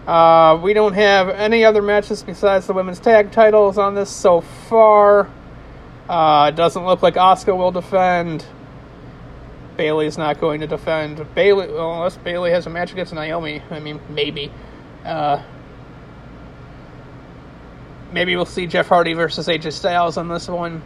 Uh, 0.06 0.58
we 0.62 0.72
don't 0.72 0.94
have 0.94 1.28
any 1.28 1.64
other 1.64 1.82
matches 1.82 2.22
besides 2.22 2.66
the 2.66 2.72
women's 2.72 2.98
tag 2.98 3.30
titles 3.30 3.76
on 3.76 3.94
this 3.94 4.08
so 4.08 4.40
far. 4.40 5.28
Uh, 6.08 6.50
it 6.50 6.56
doesn't 6.56 6.86
look 6.86 7.02
like 7.02 7.14
Asuka 7.14 7.54
will 7.54 7.70
defend. 7.70 8.46
Bayley's 9.76 10.16
not 10.16 10.40
going 10.40 10.60
to 10.60 10.66
defend. 10.66 11.24
Bayley, 11.34 11.68
well, 11.68 11.92
unless 11.92 12.16
Bayley 12.16 12.50
has 12.52 12.66
a 12.66 12.70
match 12.70 12.92
against 12.92 13.12
Naomi. 13.12 13.62
I 13.70 13.80
mean, 13.80 14.00
maybe. 14.08 14.50
Uh, 15.04 15.42
maybe 18.10 18.34
we'll 18.34 18.46
see 18.46 18.66
Jeff 18.66 18.88
Hardy 18.88 19.12
versus 19.12 19.46
AJ 19.46 19.72
Styles 19.72 20.16
on 20.16 20.28
this 20.28 20.48
one. 20.48 20.82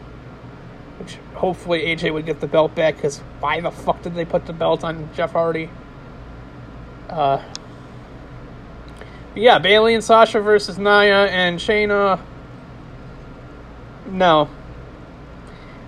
Which 1.03 1.19
hopefully 1.35 1.81
AJ 1.81 2.13
would 2.13 2.27
get 2.27 2.39
the 2.39 2.47
belt 2.47 2.77
back 2.77 2.95
because 2.95 3.19
why 3.41 3.59
the 3.61 3.73
fuck 3.73 4.03
did 4.03 4.15
they 4.15 4.25
put 4.25 4.47
the 4.47 4.53
belt 4.53 4.85
on 4.85 5.11
Jeff 5.17 5.33
Hardy? 5.33 5.69
Uh, 7.11 7.43
yeah, 9.35 9.59
Bayley 9.59 9.95
and 9.95 10.05
Sasha 10.05 10.41
versus 10.41 10.79
Nia 10.79 11.27
and 11.27 11.59
Shayna. 11.59 12.21
No. 14.07 14.49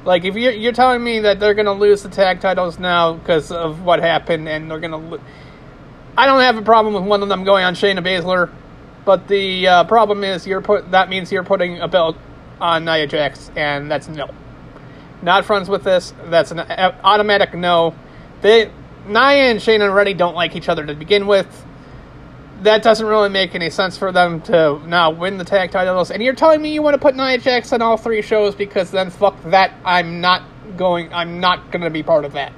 Like 0.05 0.24
if 0.24 0.35
you're 0.35 0.53
you're 0.53 0.72
telling 0.72 1.05
me 1.05 1.20
that 1.20 1.38
they're 1.38 1.55
gonna 1.55 1.72
lose 1.72 2.03
the 2.03 2.09
tag 2.09 2.40
titles 2.40 2.81
now 2.81 3.12
because 3.12 3.53
of 3.53 3.83
what 3.83 4.00
happened 4.00 4.48
and 4.48 4.68
they're 4.68 4.81
gonna, 4.81 4.96
lo- 4.96 5.20
I 6.18 6.27
don't 6.27 6.40
have 6.40 6.57
a 6.57 6.62
problem 6.62 6.94
with 6.94 7.05
one 7.05 7.22
of 7.22 7.29
them 7.29 7.44
going 7.44 7.64
on 7.64 7.77
Shayna 7.77 8.05
Baszler, 8.05 8.50
but 9.05 9.29
the 9.29 9.68
uh, 9.68 9.85
problem 9.85 10.24
is 10.24 10.44
you're 10.44 10.61
put 10.61 10.90
that 10.90 11.09
means 11.09 11.31
you're 11.31 11.44
putting 11.44 11.79
a 11.79 11.87
belt 11.87 12.16
on 12.61 12.85
Nia 12.85 13.07
Jax 13.07 13.53
and 13.55 13.88
that's 13.88 14.09
no. 14.09 14.29
Not 15.25 15.45
friends 15.45 15.69
with 15.69 15.83
this. 15.83 16.13
That's 16.27 16.53
an 16.53 16.61
automatic 16.61 17.55
no. 17.55 17.95
They 18.43 18.71
Nia 19.07 19.51
and 19.51 19.59
Shayna 19.59 19.89
already 19.89 20.15
don't 20.15 20.35
like 20.35 20.55
each 20.55 20.69
other 20.69 20.87
to 20.87 20.95
begin 20.95 21.27
with 21.27 21.65
that 22.65 22.83
doesn't 22.83 23.07
really 23.07 23.29
make 23.29 23.55
any 23.55 23.71
sense 23.71 23.97
for 23.97 24.13
them 24.13 24.41
to 24.43 24.81
now 24.87 25.11
win 25.11 25.39
the 25.39 25.45
tag 25.45 25.71
titles. 25.71 26.11
And 26.11 26.23
you're 26.23 26.35
telling 26.35 26.63
me 26.63 26.73
you 26.73 26.83
want 26.83 26.95
to 26.95 26.99
put 26.99 27.15
Nia 27.15 27.39
Jax 27.39 27.73
on 27.73 27.83
all 27.83 27.97
three 27.97 28.23
shows 28.23 28.55
because 28.55 28.91
then 28.91 29.11
fuck 29.11 29.41
that. 29.45 29.75
I'm 29.85 30.21
not 30.21 30.43
going. 30.77 31.13
I'm 31.13 31.41
not 31.41 31.71
going 31.71 31.83
to 31.83 31.91
be 31.91 32.03
part 32.03 32.25
of 32.25 32.33
that. 32.33 32.53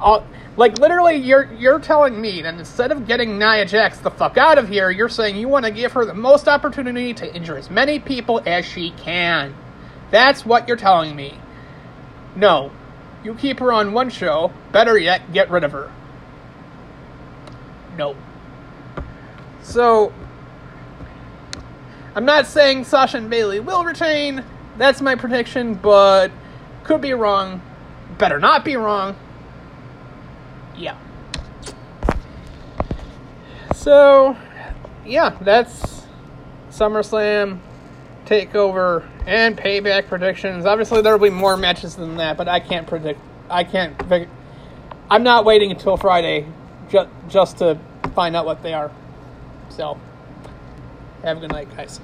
I'll, 0.00 0.26
like 0.56 0.78
literally, 0.78 1.16
you're 1.16 1.52
you're 1.54 1.80
telling 1.80 2.20
me 2.20 2.42
that 2.42 2.54
instead 2.54 2.92
of 2.92 3.06
getting 3.06 3.38
Nia 3.38 3.64
Jax 3.64 3.98
the 3.98 4.10
fuck 4.10 4.36
out 4.36 4.58
of 4.58 4.68
here, 4.68 4.90
you're 4.90 5.08
saying 5.08 5.36
you 5.36 5.48
want 5.48 5.64
to 5.64 5.70
give 5.70 5.92
her 5.92 6.04
the 6.04 6.14
most 6.14 6.46
opportunity 6.46 7.14
to 7.14 7.34
injure 7.34 7.56
as 7.56 7.70
many 7.70 7.98
people 7.98 8.42
as 8.46 8.64
she 8.64 8.90
can. 8.92 9.54
That's 10.12 10.46
what 10.46 10.68
you're 10.68 10.76
telling 10.76 11.16
me. 11.16 11.34
No, 12.36 12.70
you 13.24 13.34
keep 13.34 13.58
her 13.58 13.72
on 13.72 13.92
one 13.92 14.10
show. 14.10 14.52
Better 14.70 14.96
yet, 14.96 15.32
get 15.32 15.50
rid 15.50 15.64
of 15.64 15.72
her. 15.72 15.90
No. 17.96 18.14
So, 19.62 20.12
I'm 22.14 22.26
not 22.26 22.46
saying 22.46 22.84
Sasha 22.84 23.16
and 23.16 23.30
Bayley 23.30 23.58
will 23.58 23.84
retain. 23.84 24.44
That's 24.76 25.00
my 25.00 25.14
prediction, 25.14 25.74
but 25.74 26.30
could 26.84 27.00
be 27.00 27.14
wrong. 27.14 27.62
Better 28.18 28.38
not 28.38 28.64
be 28.64 28.76
wrong. 28.76 29.16
Yeah. 30.76 30.98
So, 33.74 34.36
yeah, 35.06 35.38
that's 35.40 36.04
SummerSlam, 36.70 37.60
Takeover, 38.26 39.06
and 39.26 39.56
Payback 39.56 40.08
predictions. 40.08 40.66
Obviously, 40.66 41.02
there 41.02 41.16
will 41.16 41.30
be 41.30 41.34
more 41.34 41.56
matches 41.56 41.96
than 41.96 42.16
that, 42.16 42.36
but 42.36 42.48
I 42.48 42.60
can't 42.60 42.86
predict. 42.86 43.20
I 43.48 43.64
can't. 43.64 43.96
I'm 45.10 45.22
not 45.22 45.44
waiting 45.44 45.70
until 45.70 45.96
Friday 45.96 46.46
ju- 46.90 47.08
just 47.28 47.58
to 47.58 47.78
find 48.14 48.34
out 48.34 48.46
what 48.46 48.62
they 48.62 48.74
are. 48.74 48.90
So, 49.70 49.98
have 51.22 51.38
a 51.38 51.40
good 51.40 51.50
night, 51.52 51.74
guys. 51.76 52.00